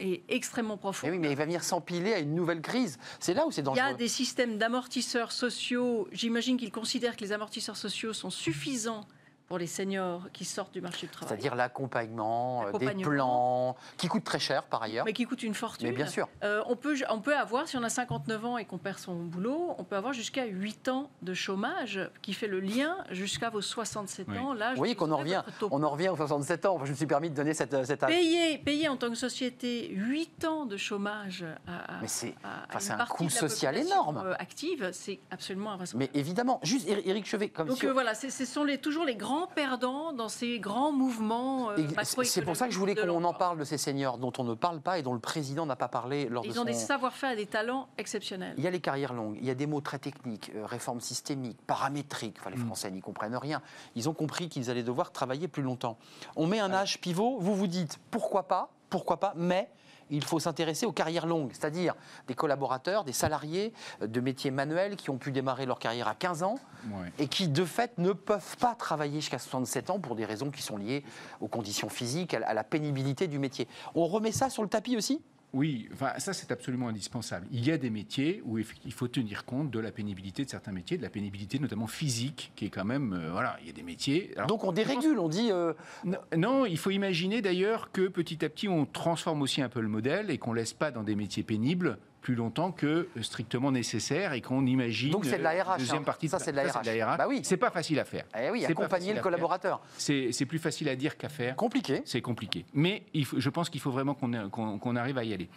[0.00, 1.10] est extrêmement Mais profonde.
[1.10, 2.98] oui, mais il va venir s'empiler à une nouvelle crise.
[3.20, 3.86] C'est là où c'est Il y dangereux.
[3.86, 6.06] a des systèmes d'amortisseurs sociaux.
[6.12, 9.06] J'imagine qu'ils considèrent que les amortisseurs sociaux sont suffisants
[9.48, 11.28] pour les seniors qui sortent du marché du travail.
[11.28, 15.04] C'est-à-dire l'accompagnement, euh, des plans, qui coûtent très cher par ailleurs.
[15.04, 15.88] Mais qui coûtent une fortune.
[15.88, 16.28] Mais bien sûr.
[16.42, 19.14] Euh, on, peut, on peut avoir, si on a 59 ans et qu'on perd son
[19.14, 23.60] boulot, on peut avoir jusqu'à 8 ans de chômage qui fait le lien jusqu'à vos
[23.60, 24.38] 67 Oui.
[24.38, 24.52] ans.
[24.52, 26.80] Là, Vous voyez qu'on en revient, on en revient aux 67 ans.
[26.84, 28.10] Je me suis permis de donner cette, cette âge.
[28.10, 32.34] Payer, payer en tant que société 8 ans de chômage à, à- Mais c'est-
[32.74, 34.22] enfin, un coût social énorme.
[34.24, 36.10] euh, active, c'est absolument invraisemblable.
[36.12, 39.14] Mais évidemment, juste Éric Chevet, comme Donc si- euh, voilà, ce sont les, toujours les
[39.14, 41.70] grands perdants dans ces grands mouvements.
[41.72, 41.76] euh,
[42.24, 44.54] c'est- pour ça que je voulais qu'on en parle de ces seniors dont on ne
[44.54, 46.64] parle pas et dont le président n'a pas parlé lors de Ils ont son...
[46.64, 48.54] des savoir-faire et des talents exceptionnels.
[48.56, 51.00] Il y a les carrières longues, il y a des mots très techniques, euh, réforme
[51.02, 52.36] systémique, paramétrique.
[52.40, 52.66] Enfin, les Mm.
[52.66, 53.60] Français n'y comprennent rien.
[53.96, 55.98] Ils ont compris qu'ils allaient devoir travailler plus longtemps.
[56.36, 59.68] On met un âge pivot, vous vous dites pourquoi pas, pourquoi pas, mais
[60.10, 61.94] il faut s'intéresser aux carrières longues, c'est-à-dire
[62.28, 66.14] des collaborateurs, des salariés euh, de métiers manuels qui ont pu démarrer leur carrière à
[66.14, 66.58] 15 ans
[66.92, 67.10] Ouais.
[67.18, 70.62] et qui, de fait, ne peuvent pas travailler jusqu'à 67 ans pour des raisons qui
[70.62, 71.02] sont liées
[71.40, 73.66] aux conditions physiques, à la pénibilité du métier.
[73.96, 75.20] On remet ça sur le tapis aussi?
[75.56, 77.46] Oui, enfin, ça c'est absolument indispensable.
[77.50, 80.70] Il y a des métiers où il faut tenir compte de la pénibilité de certains
[80.72, 83.72] métiers, de la pénibilité notamment physique, qui est quand même, euh, voilà, il y a
[83.72, 84.32] des métiers.
[84.36, 85.50] alors, Donc on pense- dérégule, on dit...
[85.50, 85.72] euh,
[86.04, 89.80] Non, non, il faut imaginer d'ailleurs que petit à petit, on transforme aussi un peu
[89.80, 91.96] le modèle et qu'on laisse pas dans des métiers pénibles
[92.26, 95.12] plus longtemps que strictement nécessaire et qu'on imagine.
[95.12, 96.04] Donc c'est de la RH, Deuxième hein.
[96.04, 96.28] partie.
[96.28, 97.18] Ça, c'est de la RH.
[97.18, 97.38] Bah oui.
[97.44, 98.24] C'est pas facile à faire.
[98.36, 99.80] Eh oui, accompagner le collaborateur.
[99.96, 101.54] C'est plus facile à dire qu'à faire.
[101.54, 102.02] Compliqué.
[102.04, 102.64] C'est compliqué.
[102.74, 104.50] Mais il faut- je pense qu'il faut vraiment qu'on
[104.80, 105.48] qu'on arrive à y aller.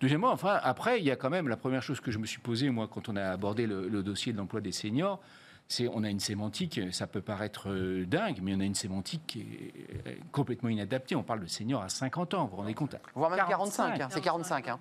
[0.00, 2.40] Deuxièmement, enfin, après, il y a quand même la première chose que je me suis
[2.40, 5.20] posée, moi, quand on a abordé le, le dossier de l'emploi des seniors,
[5.68, 9.22] c'est on a une sémantique, ça peut paraître euh, dingue, mais on a une sémantique
[9.28, 11.14] qui est euh, complètement inadaptée.
[11.14, 12.96] On parle de seniors à 50 ans, vous vous rendez compte?
[13.14, 14.68] Voire même 45, 45, hein, c'est 45.
[14.68, 14.78] hein.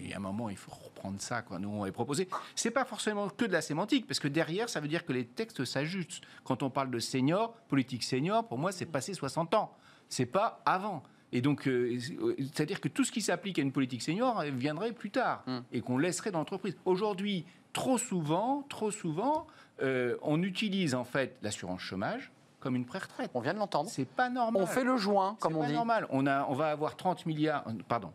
[0.00, 1.42] Il y a un moment, il faut reprendre ça.
[1.42, 1.58] Quoi.
[1.58, 2.28] Nous, on avait proposé.
[2.54, 5.26] C'est pas forcément que de la sémantique, parce que derrière, ça veut dire que les
[5.26, 6.22] textes s'ajustent.
[6.44, 9.72] Quand on parle de senior, politique senior, pour moi, c'est passé 60 ans.
[10.08, 11.02] C'est pas avant.
[11.32, 11.98] Et donc, euh,
[12.38, 15.58] c'est-à-dire que tout ce qui s'applique à une politique senior viendrait plus tard Mm.
[15.72, 16.76] et qu'on laisserait dans l'entreprise.
[16.86, 17.44] Aujourd'hui,
[17.74, 19.46] trop souvent, trop souvent,
[19.82, 23.30] euh, on utilise en fait l'assurance chômage comme une pré-retraite.
[23.34, 23.88] On vient de l'entendre.
[23.90, 24.62] C'est pas normal.
[24.62, 25.74] On fait le joint, comme on pas dit.
[25.74, 26.06] normal.
[26.10, 27.62] On, a, on va avoir 30 milliards.
[27.68, 28.10] euh, Pardon.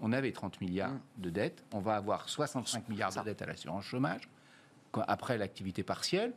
[0.00, 1.00] On avait 30 milliards Mm.
[1.18, 1.64] de dettes.
[1.72, 4.28] On va avoir 65 milliards de dettes à l'assurance chômage.
[5.08, 6.32] Après l'activité partielle,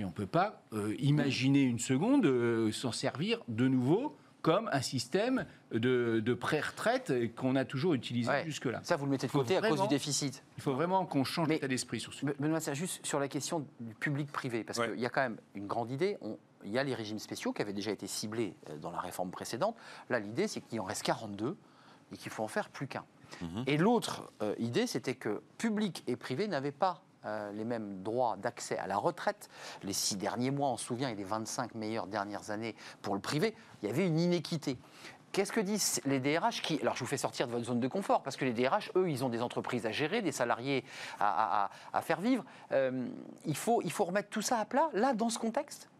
[0.00, 4.80] on ne peut pas euh, imaginer une seconde euh, s'en servir de nouveau comme un
[4.80, 8.44] système de, de pré-retraite qu'on a toujours utilisé Ouais.
[8.46, 8.80] jusque-là.
[8.84, 10.44] Ça, vous le mettez de côté à cause du déficit.
[10.56, 13.26] Il faut vraiment qu'on change l'état d'esprit sur ce Me- Benoît, c'est juste sur la
[13.26, 14.90] question du public-privé, parce Ouais.
[14.92, 16.16] qu'il y a quand même une grande idée.
[16.20, 19.00] On, il y a les régimes spéciaux qui avaient déjà été ciblés euh, dans la
[19.00, 19.76] réforme précédente.
[20.08, 21.56] Là, l'idée, c'est qu'il en reste 42
[22.12, 23.04] et qu'il faut en faire plus qu'un.
[23.42, 23.64] Mhm.
[23.66, 28.36] Et l'autre euh, idée, c'était que public et privé n'avaient pas euh, les mêmes droits
[28.36, 29.48] d'accès à la retraite.
[29.82, 33.20] Les six derniers mois, on se souvient, et les 25 meilleures dernières années pour le
[33.20, 34.78] privé, il y avait une inéquité.
[35.32, 37.88] Qu'est-ce que disent les DRH qui, Alors, je vous fais sortir de votre zone de
[37.88, 40.84] confort, parce que les DRH, eux, ils ont des entreprises à gérer, des salariés
[41.20, 42.44] à, à- à- à faire vivre.
[42.72, 43.06] Euh,
[43.44, 45.90] il, faut, il faut remettre tout ça à plat, là, dans ce contexte?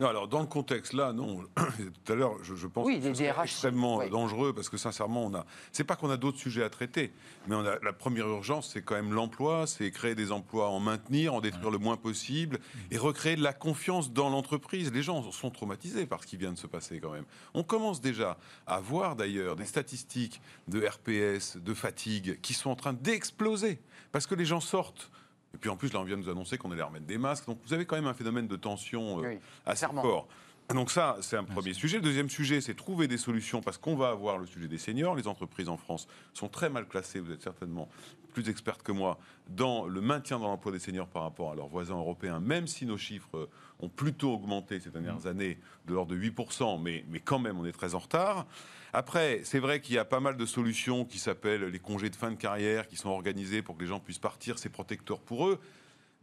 [0.00, 1.42] Non, alors dans le contexte là, non.
[2.04, 4.10] Tout à l'heure, je, je pense Oui, que les ce serait DRH, extrêmement oui.
[4.10, 5.46] dangereux parce que sincèrement, on a.
[5.70, 7.12] C'est pas qu'on a d'autres sujets à traiter,
[7.46, 10.80] mais on a la première urgence, c'est quand même l'emploi, c'est créer des emplois, en
[10.80, 12.58] maintenir, en détruire le moins possible
[12.90, 14.90] et recréer de la confiance dans l'entreprise.
[14.92, 17.26] Les gens sont traumatisés par ce qui vient de se passer quand même.
[17.54, 22.76] On commence déjà à voir d'ailleurs des statistiques de RPS, de fatigue, qui sont en
[22.76, 23.78] train d'exploser
[24.10, 25.10] parce que les gens sortent.
[25.54, 27.46] Et puis en plus, là, on vient de nous annoncer qu'on allait remettre des masques.
[27.46, 30.02] Donc vous avez quand même un phénomène de tension euh, Oui, assez clairement.
[30.02, 30.28] fort.
[30.70, 31.98] Donc ça, c'est un premier sujet.
[31.98, 35.14] Le deuxième sujet, c'est trouver des solutions parce qu'on va avoir le sujet des seniors.
[35.14, 37.88] Les entreprises en France sont très mal classées, vous êtes certainement
[38.32, 39.18] plus experte que moi,
[39.50, 42.86] dans le maintien dans l'emploi des seniors par rapport à leurs voisins européens, même si
[42.86, 43.50] nos chiffres
[43.80, 47.66] ont plutôt augmenté ces dernières années de l'ordre de 8%, mais, mais quand même on
[47.66, 48.46] est très en retard.
[48.94, 52.16] Après, c'est vrai qu'il y a pas mal de solutions qui s'appellent les congés de
[52.16, 55.48] fin de carrière, qui sont organisés pour que les gens puissent partir, c'est protecteur pour
[55.48, 55.60] eux.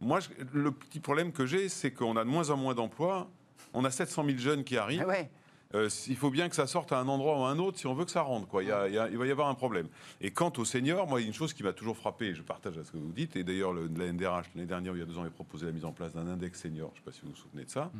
[0.00, 3.30] Moi, je- le petit problème que j'ai, c'est qu'on a de moins en moins d'emplois.
[3.74, 5.02] On a 700 000 jeunes qui arrivent.
[5.04, 5.30] Ah ouais.
[5.72, 7.86] Euh, il faut bien que ça sorte à un endroit ou à un autre si
[7.86, 8.48] on veut que ça rentre.
[8.48, 8.64] Quoi.
[8.64, 9.86] Il, y a- il y a- il va y avoir un problème.
[10.20, 12.34] Et quant aux seniors, moi, il y a une chose qui m'a toujours frappé, et
[12.34, 14.98] je partage à ce que vous dites, et d'ailleurs, le- la NDRH, l'année dernière, il
[14.98, 17.04] y a deux ans, avait proposé la mise en place d'un index senior, je ne
[17.04, 17.92] sais pas si vous vous souvenez de ça,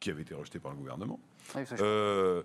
[0.00, 1.20] qui avait été rejeté par le gouvernement.
[1.54, 2.42] Oui, Euh,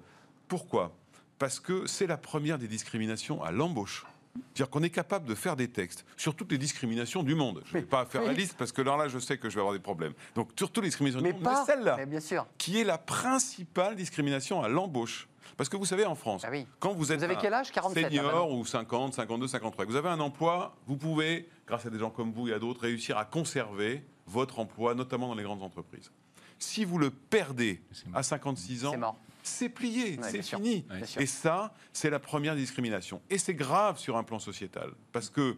[0.47, 0.91] pourquoi?
[1.39, 4.05] Parce que c'est la première des discriminations à l'embauche.
[4.53, 7.61] C'est-à-dire qu'on est capable de faire des textes sur toutes les discriminations du monde.
[7.65, 9.55] Je ne vais pas faire la liste parce que là, là, je sais que je
[9.55, 10.13] vais avoir des problèmes.
[10.35, 11.65] Donc, sur toutes les discriminations mais du monde, pas.
[11.67, 12.45] mais celle-là, Mais bien sûr.
[12.57, 15.27] qui est la principale discrimination à l'embauche.
[15.57, 16.65] Parce que vous savez, en France, Ah oui.
[16.79, 17.71] quand vous êtes Vous avez quel âge?
[17.71, 18.57] 47 senior non.
[18.59, 22.09] ou 50, 52, 53, que vous avez un emploi, vous pouvez, grâce à des gens
[22.09, 26.09] comme vous et à d'autres, réussir à conserver votre emploi, notamment dans les grandes entreprises.
[26.57, 27.81] Si vous le perdez
[28.13, 30.85] à 56 ans, C'est plié, Ouais, c'est fini.
[31.05, 31.21] Sûr.
[31.21, 33.21] Et ça, c'est la première discrimination.
[33.29, 35.57] Et c'est grave sur un plan sociétal, parce que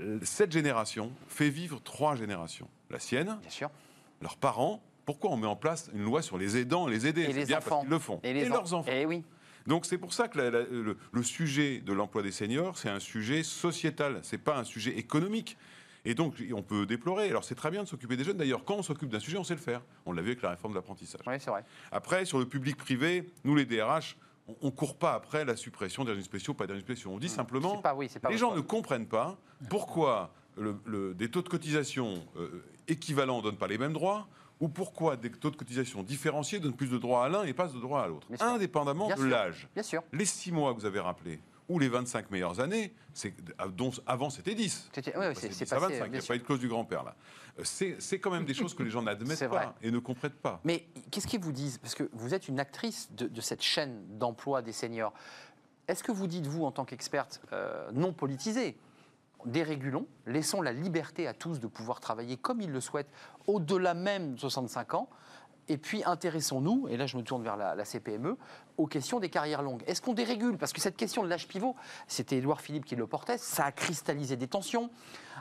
[0.00, 2.68] euh, cette génération fait vivre trois générations.
[2.90, 3.70] La sienne, Bien sûr.
[4.20, 4.82] leurs parents.
[5.04, 7.22] Pourquoi on met en place une loi sur les aidants et les aider?
[7.22, 7.84] Et les bien enfants.
[7.88, 8.20] le font.
[8.24, 8.90] Et, les leurs enfants.
[8.90, 9.22] Et oui.
[9.66, 12.88] Donc c'est pour ça que la- la- le, le sujet de l'emploi des seniors, c'est
[12.88, 15.56] un sujet sociétal, c'est pas un sujet économique.
[16.04, 17.28] Et donc on peut déplorer.
[17.30, 18.36] Alors c'est très bien de s'occuper des jeunes.
[18.36, 19.80] D'ailleurs, quand on s'occupe d'un sujet, on sait le faire.
[20.06, 21.20] On l'a vu avec la réforme de l'apprentissage.
[21.26, 21.64] Oui, c'est vrai.
[21.92, 24.16] Après, sur le public-privé, nous les DRH,
[24.60, 27.10] on ne court pas après la suppression des régimes spéciaux, pas des régimes spéciaux.
[27.12, 29.38] On dit simplement, C'est pas, oui, c'est pas les gens ne comprennent pas
[29.70, 34.28] pourquoi le- le- des taux de cotisation euh, équivalents ne donnent pas les mêmes droits
[34.60, 37.66] ou pourquoi des taux de cotisation différenciés donnent plus de droits à l'un et pas
[37.66, 39.68] de droits à l'autre, indépendamment Bien de l'âge.
[39.74, 40.02] Bien sûr.
[40.12, 43.34] Les six mois que vous avez rappelés ou les 25 meilleures années, c'est-
[43.70, 44.90] dont avant c'était 10.
[44.94, 46.38] C'était- ouais, On c'est- passait c'est 10 à passé, 25, il n'y a pas eu
[46.38, 47.16] de clause du grand-père là.
[47.58, 49.02] Euh, C'est quand même des choses que les gens
[49.38, 50.60] n'admettent pas et ne comprennent pas.
[50.64, 51.78] Mais qu'est-ce qu'ils vous disent?
[51.78, 55.12] Parce que vous êtes une actrice de, de cette chaîne d'emploi des seniors.
[55.88, 58.76] Est-ce que vous dites, vous, en tant qu'experte euh, non politisée,
[59.46, 63.10] dérégulons, laissons la liberté à tous de pouvoir travailler comme ils le souhaitent,
[63.46, 65.08] au-delà même de 65 ans,
[65.68, 68.36] et puis intéressons-nous, et là je me tourne vers la, la CPME,
[68.76, 69.82] aux questions des carrières longues.
[69.86, 70.58] Est-ce qu'on dérégule?
[70.58, 71.76] Parce que cette question de l'âge pivot,
[72.08, 74.90] c'était Édouard Philippe qui le portait, ça a cristallisé des tensions.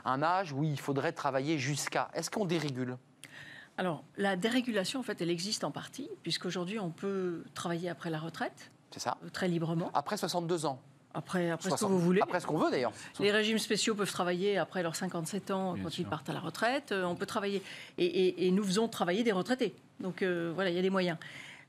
[0.06, 2.10] Un âge où il faudrait travailler jusqu'à.
[2.14, 2.98] Est-ce qu'on dérégule?
[3.78, 8.20] Alors, la dérégulation, en fait, elle existe en partie, puisqu'aujourd'hui, on peut travailler après la
[8.20, 10.80] retraite, C'est ça euh, très librement, Après 62 ans.
[11.16, 12.22] après, après ce que 60 vous voulez.
[12.22, 12.92] Après ce qu'on veut d'ailleurs.
[13.20, 16.06] Les régimes spéciaux peuvent travailler après leurs 57 ans Bien quand sûr.
[16.06, 16.92] ils partent à la retraite.
[16.92, 17.64] Euh, On peut travailler.
[17.98, 19.74] Et, et- et nous faisons travailler des retraités.
[20.00, 21.18] Donc euh, voilà, il y a des moyens.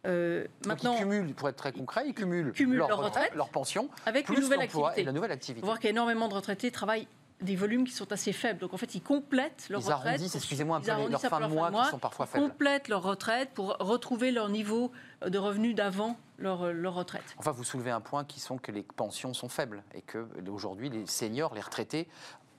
[0.07, 3.15] Euh, Donc, maintenant, ils cumulent, pour être très concret, ils cumulent, cumulent leur, leur retraite,
[3.15, 5.01] retraite leur pension, avec plus une nouvelle l'emploi activité.
[5.01, 5.61] et la nouvelle activité.
[5.61, 7.09] faut voir qu'énormément de retraités travaillent
[7.41, 8.61] des volumes qui sont assez faibles.
[8.61, 10.07] Donc en fait, ils complètent leur Ils retraite.
[10.07, 12.45] arrondissent, pour- excusez-moi, un ils peu les- leurs fins de mois qui sont parfois faibles.
[12.49, 14.93] complètent leur retraite pour retrouver leur niveau
[15.27, 17.25] de revenus d'avant leur, leur retraite.
[17.39, 20.91] Enfin, vous soulevez un point qui sont que les pensions sont faibles et que aujourd'hui,
[20.91, 22.09] les seniors, les retraités,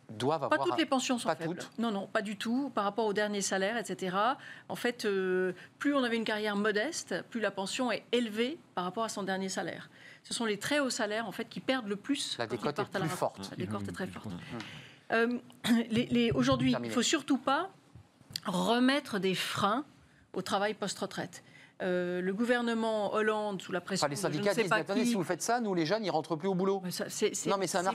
[0.09, 0.67] doivent Pas avoir.
[0.67, 1.57] toutes les pensions sont pas faibles.
[1.57, 1.79] toutes.
[1.79, 2.71] Non, non, pas du tout.
[2.73, 4.15] Par rapport au dernier salaire, etc.
[4.69, 8.83] En fait, euh, plus on avait une carrière modeste, plus la pension est élevée par
[8.83, 9.89] rapport à son dernier salaire.
[10.23, 12.37] Ce sont les très hauts salaires, en fait, qui perdent le plus.
[12.37, 13.49] La décote est la plus forte.
[13.51, 14.25] La décote est très forte.
[14.27, 14.39] Mmh.
[15.11, 15.37] Euh,
[15.91, 17.69] les- les- Aujourd'hui, il ne faut surtout pas
[18.45, 19.85] remettre des freins
[20.33, 21.43] au travail post-retraite.
[21.81, 24.69] Euh, le gouvernement Hollande, sous la pression Enfin, les de je ne syndicats sais disent
[24.69, 26.81] pas attendez, qui, si vous faites ça, nous les jeunes, ils rentrent plus au boulot.
[26.89, 27.33] c'est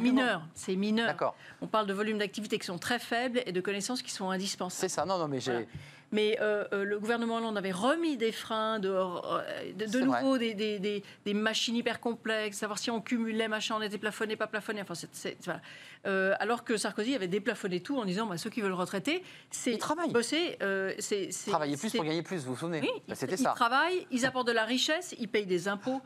[0.00, 0.42] mineur.
[0.54, 1.34] C'est mineur.
[1.62, 4.80] On parle de volumes d'activité qui sont très faibles et de connaissances qui sont indispensables.
[4.80, 5.06] c'est ça.
[5.06, 5.52] Non, non, mais j'ai.
[5.52, 5.66] Voilà.
[6.12, 10.00] Mais euh, euh, le gouvernement Hollande avait remis des freins, de, euh, de, de C'est
[10.02, 13.96] nouveau des, des- des- des machines hyper complexes, savoir si on cumulait, machin, on était
[13.98, 14.82] plafonné, pas plafonné.
[14.82, 15.60] Enfin, c'est- c'est- voilà.
[16.06, 19.72] Euh, alors que Sarkozy avait déplafonné tout en disant bah, ceux qui veulent retraiter, c'est
[19.72, 20.10] Ils travaillent.
[20.12, 20.56] bosser.
[20.62, 23.34] euh, c'est c'est- Travailler plus pour gagner plus, vous vous souvenez Oui, Bah, ils, C'était
[23.34, 23.52] ils ça.
[23.54, 26.00] travaillent, ils apportent de la richesse, ils payent des impôts,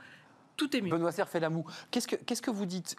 [0.57, 0.91] tout est mieux.
[0.91, 1.65] Benoît Serre fait la moue.
[1.91, 2.95] Qu'est-ce que, qu'est-ce que vous dites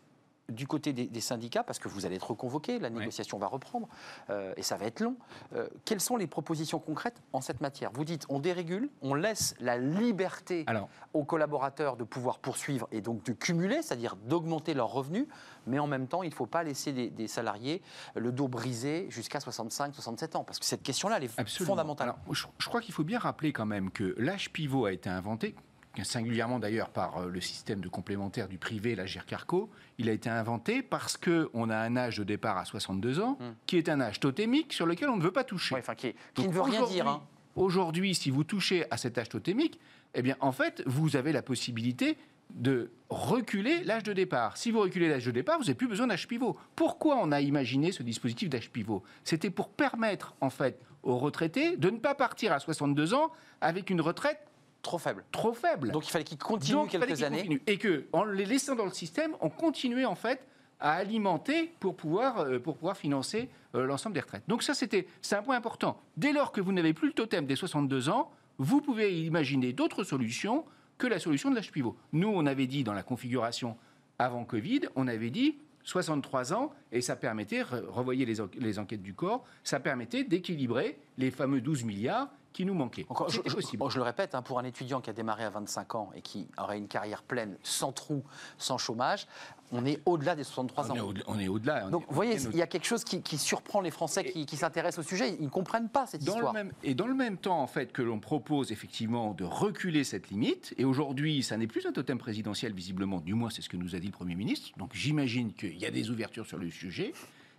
[0.50, 3.88] du côté des, des syndicats, parce que vous allez être reconvoqué, la négociation va reprendre,
[4.30, 5.16] euh, et ça va être long.
[5.54, 7.92] Euh, quelles sont les propositions concrètes en cette matière?
[7.94, 13.02] Vous dites, on dérégule, on laisse la liberté Alors, aux collaborateurs de pouvoir poursuivre et
[13.02, 15.28] donc de cumuler, c'est-à-dire d'augmenter leurs revenus,
[15.68, 17.82] mais en même temps, il ne faut pas laisser des, des salariés
[18.16, 21.74] le dos brisé jusqu'à 65-67 ans, parce que cette question-là, elle est Absolument.
[21.74, 22.10] fondamentale.
[22.10, 25.10] Alors, je, je crois qu'il faut bien rappeler quand même que l'âge pivot a été
[25.10, 25.56] inventé,
[26.04, 29.70] singulièrement d'ailleurs par euh, le système de complémentaire du privé, la GIRCARCO.
[29.98, 33.54] Il a été inventé parce qu'on a un âge de départ à 62 ans, Hmm.
[33.66, 35.76] qui est un âge totémique sur lequel on ne veut pas toucher.
[35.76, 37.08] Ouais, enfin, qui, ne veut rien aujourd'hui- dire.
[37.08, 37.22] hein.
[37.56, 39.80] Aujourd'hui, si vous touchez à cet âge totémique,
[40.14, 42.18] eh bien, en fait, vous avez la possibilité
[42.54, 44.58] de reculer l'âge de départ.
[44.58, 46.58] Si vous reculez l'âge de départ, vous n'avez plus besoin d'âge pivot.
[46.76, 49.04] Pourquoi on a imaginé ce dispositif d'âge pivot?
[49.24, 53.32] C'était pour permettre, en fait, aux retraités de ne pas partir à 62 ans
[53.62, 54.40] avec une retraite
[54.86, 55.24] Trop faible.
[55.32, 55.92] trop faible.
[55.92, 57.38] Donc il fallait qu'il continue Donc, il fallait quelques qu'ils années.
[57.40, 57.62] continuent.
[57.68, 60.46] Et que, en les laissant dans le système, on continuait en fait
[60.80, 64.44] à alimenter pour pouvoir, euh, pour pouvoir financer euh, l'ensemble des retraites.
[64.48, 66.00] Donc ça, c'était, c'est un point important.
[66.18, 70.04] Dès lors que vous n'avez plus le totem des 62 ans, vous pouvez imaginer d'autres
[70.04, 70.66] solutions
[70.98, 71.96] que la solution de l'âge pivot.
[72.14, 73.76] Nous, on avait dit dans la configuration
[74.20, 79.14] avant Covid, on avait dit 63 ans, et ça permettait, re- revoyez les enquêtes du
[79.14, 83.06] corps, ça permettait d'équilibrer les fameux 12 milliards qui nous manquaient.
[83.10, 86.10] Encore, je, je- le répète, hein, pour un étudiant qui a démarré à 25 ans
[86.16, 88.24] et qui aurait une carrière pleine, sans trou,
[88.58, 89.28] sans chômage,
[89.74, 91.14] on est au-delà des 63 On est ans.
[91.28, 91.84] on est au-delà.
[91.88, 94.24] on Donc, est- vous voyez, il y a quelque chose qui, qui surprend les Français
[94.24, 95.36] qui, qui s'intéressent au sujet.
[95.38, 96.54] Ils ne comprennent pas cette Dans le histoire.
[96.54, 100.30] même, et dans le même temps, en fait, que l'on propose effectivement de reculer cette
[100.30, 103.78] limite, et aujourd'hui, ça n'est plus un totem présidentiel, visiblement, du moins c'est ce que
[103.78, 106.70] nous a dit le Premier ministre, donc j'imagine qu'il y a des ouvertures sur le
[106.70, 107.14] sujet,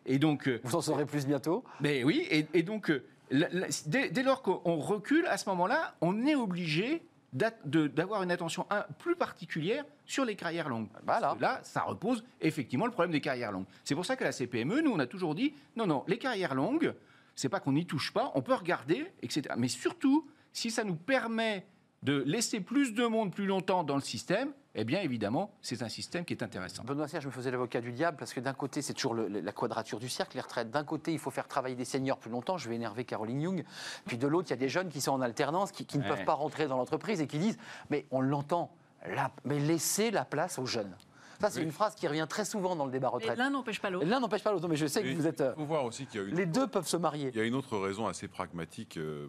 [0.06, 0.46] et donc...
[0.48, 1.64] euh, Vous en saurez plus bientôt.
[1.80, 6.26] mais oui, et, et donc, euh, dès, dès lors qu'on recule, à ce moment-là, on
[6.26, 7.02] est obligé
[7.32, 10.88] d'avoir une attention un- plus particulière sur les carrières longues.
[11.04, 11.20] Voilà.
[11.20, 13.66] Parce que là, ça repose effectivement le problème des carrières longues.
[13.84, 16.54] C'est pour ça que la CPME, nous, on a toujours dit, non, non, les carrières
[16.54, 16.94] longues,
[17.34, 19.54] c'est pas qu'on n'y touche pas, on peut regarder, etc.
[19.58, 21.66] Mais surtout, si ça nous permet
[22.02, 25.88] de laisser plus de monde plus longtemps dans le système, eh bien, évidemment, c'est un
[25.88, 26.84] système qui est intéressant.
[26.84, 29.26] Benoît Serre, je me faisais l'avocat du diable parce que d'un côté, c'est toujours le-
[29.28, 30.70] la quadrature du cercle, les retraites.
[30.70, 32.58] D'un côté, il faut faire travailler des seniors plus longtemps.
[32.58, 33.64] Je vais énerver Caroline Young.
[34.06, 36.02] Puis de l'autre, il y a des jeunes qui sont en alternance, qui, qui ne
[36.02, 36.08] Ouais.
[36.10, 37.58] peuvent pas rentrer dans l'entreprise et qui disent
[37.90, 38.70] Mais on l'entend,
[39.06, 40.94] la- mais laissez la place aux jeunes.
[41.40, 41.64] Ça, c'est Oui.
[41.66, 43.38] une phrase qui revient très souvent dans le débat Et retraite.
[43.38, 44.06] l'un n'empêche pas l'autre.
[44.06, 45.40] L'un n'empêche pas l'autre, mais je sais que Et vous êtes.
[45.42, 47.30] euh, Il faut voir aussi qu'il y a une, Les deux peuvent se marier.
[47.32, 49.28] il y a une autre raison assez pragmatique euh,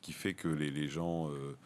[0.00, 1.56] qui fait que les, les gens, euh,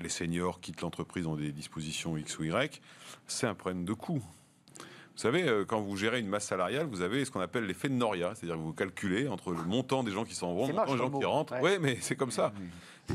[0.00, 2.80] les seniors quittent l'entreprise dans des dispositions X ou Y.
[3.26, 4.22] C'est un problème de coût.
[5.14, 7.88] Vous savez, euh, quand vous gérez une masse salariale, vous avez ce qu'on appelle l'effet
[7.88, 10.74] de Noria, c'est-à-dire que vous calculez entre le montant des gens qui s'en vont, le
[10.74, 11.52] montant des gens qui rentrent.
[11.54, 11.74] Ouais.
[11.74, 12.52] Oui, mais c'est comme ça.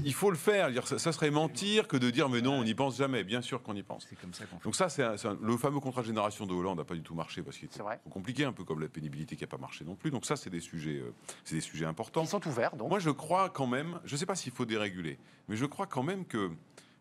[0.06, 0.72] Il faut le faire.
[0.72, 3.24] Dire, ça, serait mentir que de dire mais non, on n'y pense jamais.
[3.24, 4.08] Bien sûr qu'on y pense.
[4.22, 4.46] Comme ça.
[4.64, 5.04] Donc ça, c'est
[5.42, 7.82] le fameux contrat de génération de Hollande n'a pas du tout marché parce qu'il était
[7.82, 8.00] vrai.
[8.10, 10.12] compliqué, un peu comme la pénibilité qui n'a pas marché non plus.
[10.12, 12.24] Donc ça, c'est des sujets, euh, c'est des sujets importants.
[12.24, 12.90] Ils sont ouverts, donc.
[12.90, 15.88] Moi, je crois quand même, je ne sais pas s'il faut déréguler, mais je crois
[15.88, 16.50] quand même que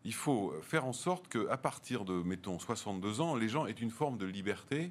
[0.09, 3.91] il faut faire en sorte qu'à partir de, mettons, 62 ans, les gens aient une
[3.91, 4.91] forme de liberté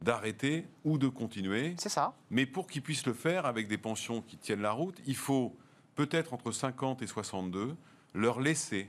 [0.00, 1.74] d'arrêter ou de continuer.
[1.76, 2.14] C'est ça.
[2.30, 5.54] Mais pour qu'ils puissent le faire avec des pensions qui tiennent la route, il faut
[5.94, 7.76] peut-être entre 50 et 62
[8.14, 8.88] leur laisser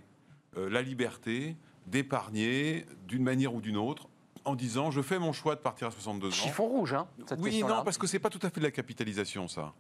[0.55, 4.07] euh, la liberté d'épargner d'une manière ou d'une autre
[4.45, 6.31] en disant je fais mon choix de partir à 62 ans.
[6.31, 8.71] Chiffon rouge, hein, cette Oui, non, parce que c'est pas tout à fait de la
[8.71, 9.73] capitalisation, ça.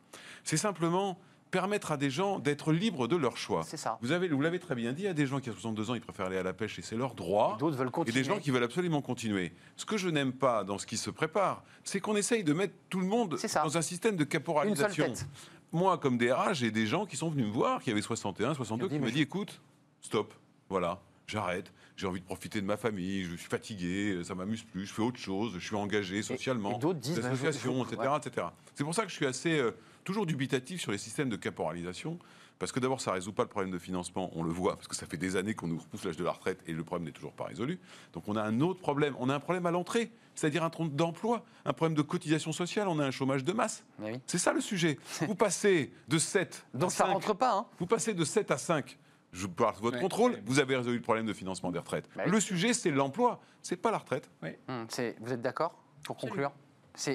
[0.43, 1.17] C'est simplement
[1.51, 3.63] permettre à des gens d'être libres de leur choix.
[3.63, 3.99] C'est ça.
[4.01, 5.91] Vous avez, vous l'avez très bien dit, il y a des gens qui à 62
[5.91, 7.57] ans, ils préfèrent aller à la pêche et c'est leur droit.
[7.59, 8.21] D'autres veulent Et continuer.
[8.21, 9.51] des gens qui veulent absolument continuer.
[9.75, 12.73] Ce que je n'aime pas dans ce qui se prépare, c'est qu'on essaye de mettre
[12.89, 15.05] tout le monde dans un système de Une seule caporalisation.
[15.05, 15.27] tête.
[15.73, 18.85] Moi, comme DRH, j'ai des gens qui sont venus me voir, qui avaient 61, 62,
[18.85, 19.61] Ils ont dit, qui m'ont dit écoute,
[20.01, 20.33] stop,
[20.69, 24.85] voilà, j'arrête, j'ai envie de profiter de ma famille, je suis fatigué, ça m'amuse plus,
[24.85, 28.09] je fais autre chose, je suis engagé socialement, et d'autres disent, associations, etc.
[28.17, 28.47] etc.
[28.75, 29.71] C'est pour ça que je suis assez euh,
[30.03, 32.19] toujours dubitatif sur les systèmes de caporalisation.
[32.59, 34.87] Parce que d'abord, ça ne résout pas le problème de financement, on le voit, parce
[34.87, 37.05] que ça fait des années qu'on nous repousse l'âge de la retraite et le problème
[37.07, 37.79] n'est toujours pas résolu.
[38.13, 39.15] Donc on a un autre problème.
[39.17, 42.87] On a un problème à l'entrée, c'est-à-dire un trompe d'emploi, un problème de cotisation sociale,
[42.87, 43.83] on a un chômage de masse.
[43.97, 44.11] Oui.
[44.27, 44.99] C'est ça le sujet.
[45.27, 47.13] Vous passez de 7 à Donc ça 5.
[47.13, 47.65] rentre pas, hein.
[47.79, 48.95] Vous passez de 7 à 5.
[49.31, 50.01] Je parle sous votre Ouais.
[50.03, 50.43] contrôle, Ouais.
[50.45, 52.07] vous avez résolu le problème de financement des retraites.
[52.15, 52.31] Bah oui.
[52.31, 54.29] Le sujet, c'est l'emploi, c'est pas la retraite.
[54.67, 54.85] Hum,
[55.21, 56.51] Vous êtes d'accord Pour conclure?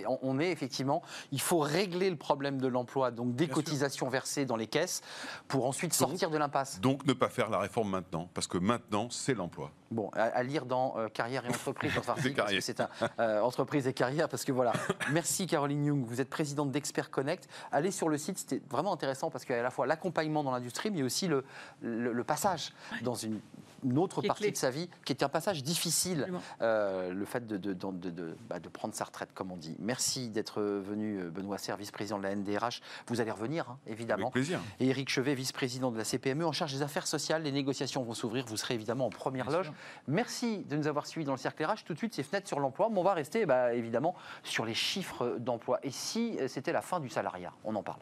[0.08, 1.02] On, on est effectivement,
[1.32, 3.64] il faut régler le problème de l'emploi, donc des Bien sûr.
[3.64, 5.02] cotisations versées dans les caisses,
[5.48, 6.80] pour ensuite sortir de l'impasse.
[6.80, 9.70] Donc ne pas faire la réforme maintenant, parce que maintenant, c'est l'emploi.
[9.90, 12.88] Bon, à, à lire dans euh, Carrière et Entreprise, dans parce que c'est un
[13.20, 14.72] euh, Entreprise et Carrière, parce que voilà.
[15.12, 17.48] Merci Caroline Young, vous êtes présidente d'Expert Connect.
[17.70, 20.42] Allez sur le site, c'était vraiment intéressant parce qu'il y a à la fois l'accompagnement
[20.42, 21.44] dans l'industrie, mais aussi le,
[21.82, 22.72] le- le passage
[23.02, 23.38] dans une,
[23.84, 24.50] une autre partie clé.
[24.50, 26.26] de sa vie, qui est un passage difficile,
[26.62, 29.56] euh, le fait de, de, de- de- de- bah, de prendre sa retraite, comme on
[29.56, 29.76] dit.
[29.78, 32.80] Merci d'être venu, euh, Benoît Serre, vice-président de la NDRH.
[33.06, 34.22] Vous allez revenir, hein, évidemment.
[34.24, 34.58] Avec plaisir.
[34.80, 37.42] Et Éric Chevet, vice-président de la CPME, en charge des affaires sociales.
[37.44, 38.44] Les négociations vont s'ouvrir.
[38.46, 39.66] Vous serez évidemment en première Bien loge.
[39.66, 39.74] sûr.
[40.06, 41.84] Merci de nous avoir suivis dans le cercle RH.
[41.84, 42.88] Tout de suite, c'est fenêtre sur l'emploi.
[42.90, 45.78] Mais on va rester bah, évidemment sur les chiffres d'emploi.
[45.82, 48.00] Et si euh, c'était la fin du salariat On en parle.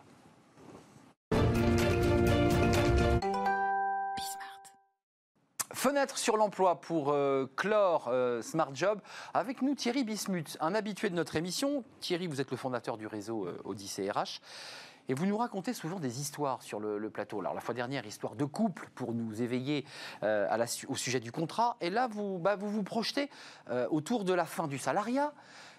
[5.84, 9.00] Fenêtre sur l'emploi pour euh, clore euh, Smart Job.
[9.34, 11.84] Avec nous Thierry Bismuth, un habitué de notre émission.
[12.00, 14.40] Thierry, vous êtes le fondateur du réseau euh, Odyssée RH.
[15.08, 17.40] Et vous nous racontez souvent des histoires sur le, plateau.
[17.40, 19.84] Alors la fois dernière, histoire de couple pour nous éveiller
[20.22, 20.48] euh,
[20.88, 21.76] au sujet du contrat.
[21.80, 23.30] Et là, vous bah, vous, vous projetez
[23.70, 25.32] euh, autour de la fin du salariat.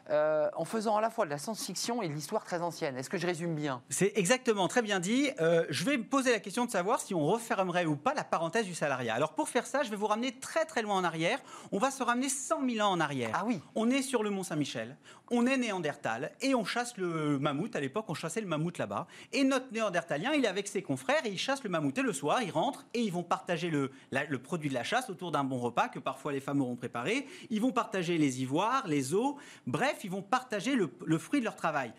[0.10, 2.97] Euh, en faisant à la fois de la science-fiction et de l'histoire très ancienne.
[2.97, 3.82] Est-ce que je résume bien?
[3.89, 5.30] C'est exactement très bien dit.
[5.39, 8.24] Euh, je vais me poser la question de savoir si on refermerait ou pas la
[8.24, 9.14] parenthèse du salariat.
[9.16, 11.39] Alors pour faire ça, je vais vous ramener très très loin en arrière.
[11.72, 13.32] On va se ramener 100 000 ans en arrière.
[13.34, 13.60] Ah oui.
[13.76, 14.97] On est sur le Mont Saint-Michel,
[15.32, 17.76] on est néandertal et on chasse le mammouth.
[17.76, 19.08] À l'époque, on chassait le mammouth là-bas.
[19.34, 21.97] Et notre néandertalien, il est avec ses confrères et il chasse le mammouth.
[21.97, 24.84] Et le soir, ils rentrent et ils vont partager le, la- le produit de la
[24.84, 27.28] chasse autour d'un bon repas que parfois les femmes auront préparé.
[27.49, 29.36] Ils vont partager les ivoires, les os.
[29.68, 31.93] Bref, ils vont partager le, fruit de leur travail.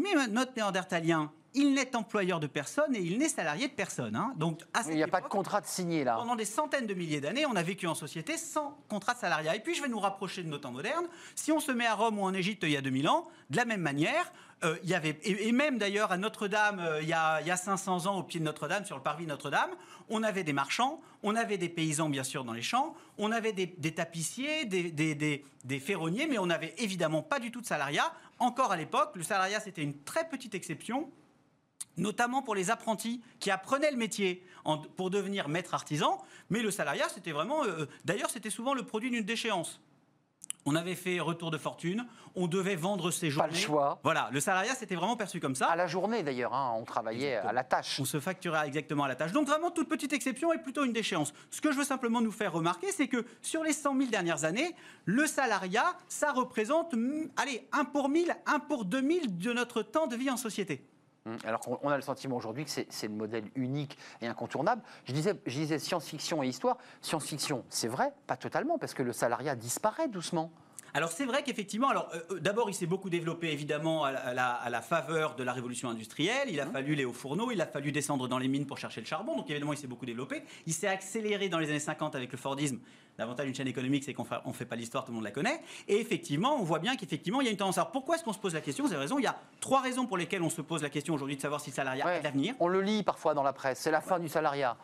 [0.00, 4.14] Mais notre néandertalien, il n'est employeur de personne et il n'est salarié de personne.
[4.14, 4.32] hein.
[4.36, 6.16] Donc, à cette Il n'y a pas de contrat de signé là.
[6.16, 9.56] pendant des centaines de milliers d'années, on a vécu en société sans contrat de salariat.
[9.56, 11.06] Et puis, je vais nous rapprocher de nos temps modernes.
[11.34, 13.56] Si on se met à Rome ou en Égypte il y a 2000 ans, de
[13.56, 14.30] la même manière,
[14.64, 17.46] euh, il y avait, et, et même d'ailleurs à Notre-Dame, euh, il, y a, il
[17.46, 19.70] y a 500 ans, au pied de Notre-Dame, sur le parvis de Notre-Dame,
[20.10, 23.52] on avait des marchands, on avait des paysans, bien sûr, dans les champs, on avait
[23.52, 24.90] des, des tapissiers, des-
[25.64, 28.12] des ferronniers, mais on n'avait évidemment pas du tout de salariat.
[28.38, 31.10] Encore à l'époque, le salariat, c'était une très petite exception
[31.96, 34.46] notamment pour les apprentis qui apprenaient le métier
[34.96, 36.22] pour devenir maître artisan.
[36.48, 37.64] Mais le salariat, c'était vraiment.
[37.64, 39.80] euh, D'ailleurs, c'était souvent le produit d'une déchéance.
[40.70, 43.52] On avait fait retour de fortune, on devait vendre ses Pas journées.
[43.52, 43.98] le choix.
[44.02, 45.68] Voilà, le salariat, c'était vraiment perçu comme ça.
[45.68, 47.98] À la journée d'ailleurs, hein, on travaillait à la tâche.
[47.98, 49.32] On se facturait exactement à la tâche.
[49.32, 51.32] Donc vraiment, toute petite exception est plutôt une déchéance.
[51.50, 54.44] Ce que je veux simplement nous faire remarquer, c'est que sur les 100 000 dernières
[54.44, 54.74] années,
[55.06, 60.06] le salariat, ça représente, hmm, allez, 1 pour 1000, 1 pour 2000 de notre temps
[60.06, 60.84] de vie en société.
[61.28, 64.26] Hum, Alors qu'on on a le sentiment aujourd'hui que c'est c'est le modèle unique et
[64.26, 64.82] incontournable.
[65.04, 66.78] Je disais, je disais science-fiction et histoire.
[67.02, 70.50] Science-fiction, c'est vrai, pas totalement, parce que le salariat disparaît doucement.
[70.94, 74.20] Alors c'est vrai qu'effectivement, alors euh, euh, d'abord il s'est beaucoup développé évidemment à la,
[74.20, 76.48] à la- à la faveur de la révolution industrielle.
[76.50, 79.00] Il a fallu les hauts fourneaux, il a fallu descendre dans les mines pour chercher
[79.00, 79.36] le charbon.
[79.36, 80.42] Donc évidemment il s'est beaucoup développé.
[80.66, 82.78] Il s'est accéléré dans les années 50 avec le Fordisme.
[83.18, 85.60] L'avantage d'une chaîne économique, c'est qu'on ne fait pas l'histoire, tout le monde la connaît.
[85.88, 87.76] Et effectivement, on voit bien qu'effectivement il y a une tendance.
[87.78, 88.84] Alors pourquoi est-ce qu'on se pose la question?
[88.84, 89.18] Vous avez raison.
[89.18, 91.60] Il y a trois raisons pour lesquelles on se pose la question aujourd'hui de savoir
[91.60, 92.12] si le salariat Ouais.
[92.14, 92.54] a de l'avenir.
[92.60, 94.76] On le lit parfois dans la presse, c'est la fin du salariat.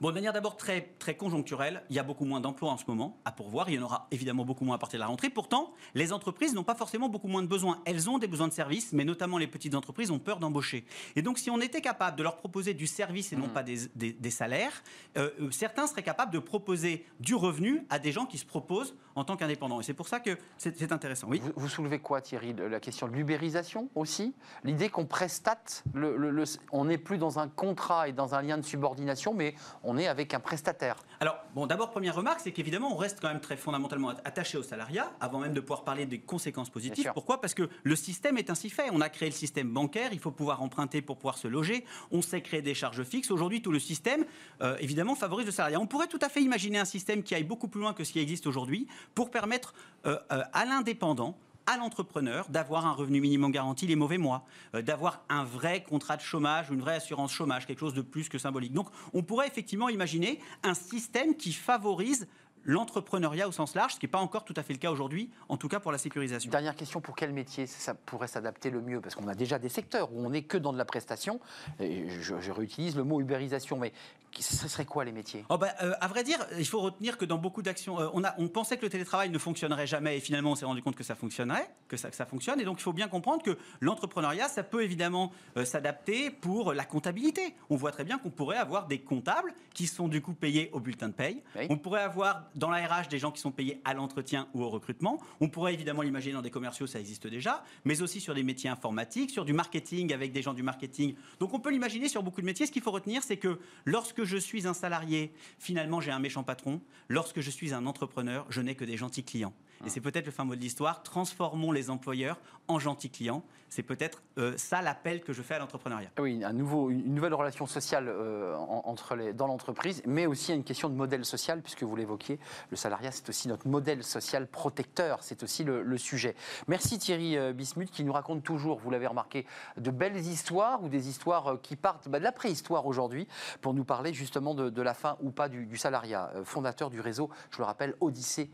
[0.00, 2.84] Bon, de manière d'abord très, très conjoncturelle, il y a beaucoup moins d'emplois en ce
[2.88, 3.68] moment à pourvoir.
[3.68, 5.28] Il y en aura évidemment beaucoup moins à partir de la rentrée.
[5.28, 7.82] Pourtant, les entreprises n'ont pas forcément beaucoup moins de besoins.
[7.84, 10.86] Elles ont des besoins de services, mais notamment les petites entreprises ont peur d'embaucher.
[11.16, 13.88] Et donc, si on était capable de leur proposer du service et non pas des,
[13.94, 14.82] des- des salaires,
[15.18, 18.94] euh, euh, certains seraient capables de proposer du revenu à des gens qui se proposent
[19.16, 19.80] en tant qu'indépendants.
[19.80, 21.26] Et c'est pour ça que c'est intéressant.
[21.28, 21.40] Oui.
[21.40, 24.34] Vous, vous soulevez quoi, Thierry La question de l'ubérisation aussi?
[24.64, 28.40] L'idée qu'on prestate, le- le- le- on n'est plus dans un contrat et dans un
[28.40, 30.96] lien de subordination, mais on est avec un prestataire.
[31.20, 34.62] Alors, bon, d'abord, première remarque, c'est qu'évidemment, on reste quand même très fondamentalement attaché au
[34.62, 37.10] salariat, avant même de pouvoir parler des conséquences positives.
[37.14, 37.40] Pourquoi?
[37.40, 38.88] Parce que le système est ainsi fait.
[38.92, 41.84] On a créé le système bancaire, il faut pouvoir emprunter pour pouvoir se loger.
[42.10, 43.30] On sait créer des charges fixes.
[43.30, 44.24] Aujourd'hui, tout le système,
[44.62, 45.80] euh, évidemment, favorise le salariat.
[45.80, 48.12] On pourrait tout à fait imaginer un système qui aille beaucoup plus loin que ce
[48.12, 49.74] qui existe aujourd'hui pour permettre
[50.06, 51.36] euh, euh, à l'indépendant
[51.66, 54.44] à l'entrepreneur d'avoir un revenu minimum garanti les mauvais mois,
[54.74, 58.02] euh, d'avoir un vrai contrat de chômage ou une vraie assurance chômage, quelque chose de
[58.02, 58.72] plus que symbolique.
[58.72, 62.26] Donc on pourrait effectivement imaginer un système qui favorise
[62.64, 65.30] l'entrepreneuriat au sens large, ce qui n'est pas encore tout à fait le cas aujourd'hui,
[65.48, 66.50] en tout cas pour la sécurisation.
[66.50, 69.00] Dernière question, pour quel métier ça pourrait s'adapter le mieux?
[69.00, 71.40] Parce qu'on a déjà des secteurs où on n'est que dans de la prestation.
[71.78, 73.92] Je, réutilise le mot ubérisation, mais
[74.38, 75.44] ce serait quoi les métiers?
[75.48, 78.22] Oh bah, euh, à vrai dire, il faut retenir que dans beaucoup d'actions, euh, on,
[78.24, 80.94] a- on pensait que le télétravail ne fonctionnerait jamais et finalement on s'est rendu compte
[80.96, 82.60] que ça fonctionnerait, que ça, que ça fonctionne.
[82.60, 86.84] Et donc il faut bien comprendre que l'entrepreneuriat, ça peut évidemment euh, s'adapter pour la
[86.84, 87.54] comptabilité.
[87.70, 90.80] On voit très bien qu'on pourrait avoir des comptables qui sont du coup payés au
[90.80, 91.42] bulletin de paye.
[91.56, 91.66] Oui.
[91.68, 94.70] On pourrait avoir dans la RH des gens qui sont payés à l'entretien ou au
[94.70, 95.20] recrutement.
[95.40, 98.70] On pourrait évidemment l'imaginer dans des commerciaux, ça existe déjà, mais aussi sur des métiers
[98.70, 101.14] informatiques, sur du marketing avec des gens du marketing.
[101.40, 102.66] Donc on peut l'imaginer sur beaucoup de métiers.
[102.66, 106.42] Ce qu'il faut retenir, c'est que lorsque je suis un salarié, finalement j'ai un méchant
[106.42, 106.80] patron.
[107.08, 109.54] Lorsque je suis un entrepreneur, je n'ai que des gentils clients.
[109.86, 113.42] Et c'est peut-être le fin mot de l'histoire, transformons les employeurs en gentils clients.
[113.70, 116.10] C'est peut-être euh, ça l'appel que je fais à l'entrepreneuriat.
[116.18, 120.52] Oui, un nouveau, une nouvelle relation sociale euh, en- entre les, dans l'entreprise, mais aussi
[120.52, 124.48] une question de modèle social, puisque vous l'évoquiez, le salariat, c'est aussi notre modèle social
[124.48, 126.34] protecteur, c'est aussi le, le sujet.
[126.66, 130.88] Merci Thierry euh, Bismuth, qui nous raconte toujours, vous l'avez remarqué, de belles histoires ou
[130.88, 133.28] des histoires qui partent bah, de la préhistoire aujourd'hui,
[133.60, 136.32] pour nous parler justement de, de la fin ou pas du, du salariat.
[136.34, 138.50] Euh, fondateur du réseau, je le rappelle, Odyssée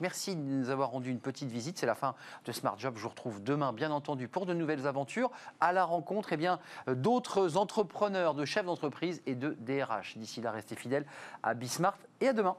[0.00, 1.78] Merci de nous avoir rendu une petite visite.
[1.78, 2.94] C'est la fin de Smart Job.
[2.96, 5.30] Je vous retrouve demain, bien entendu, pour de nouvelles aventures,
[5.60, 10.18] à la rencontre eh bien, euh, d'autres entrepreneurs, de chefs d'entreprise et de DRH.
[10.18, 11.06] D'ici là, restez fidèles
[11.42, 12.56] à Bismart et à demain.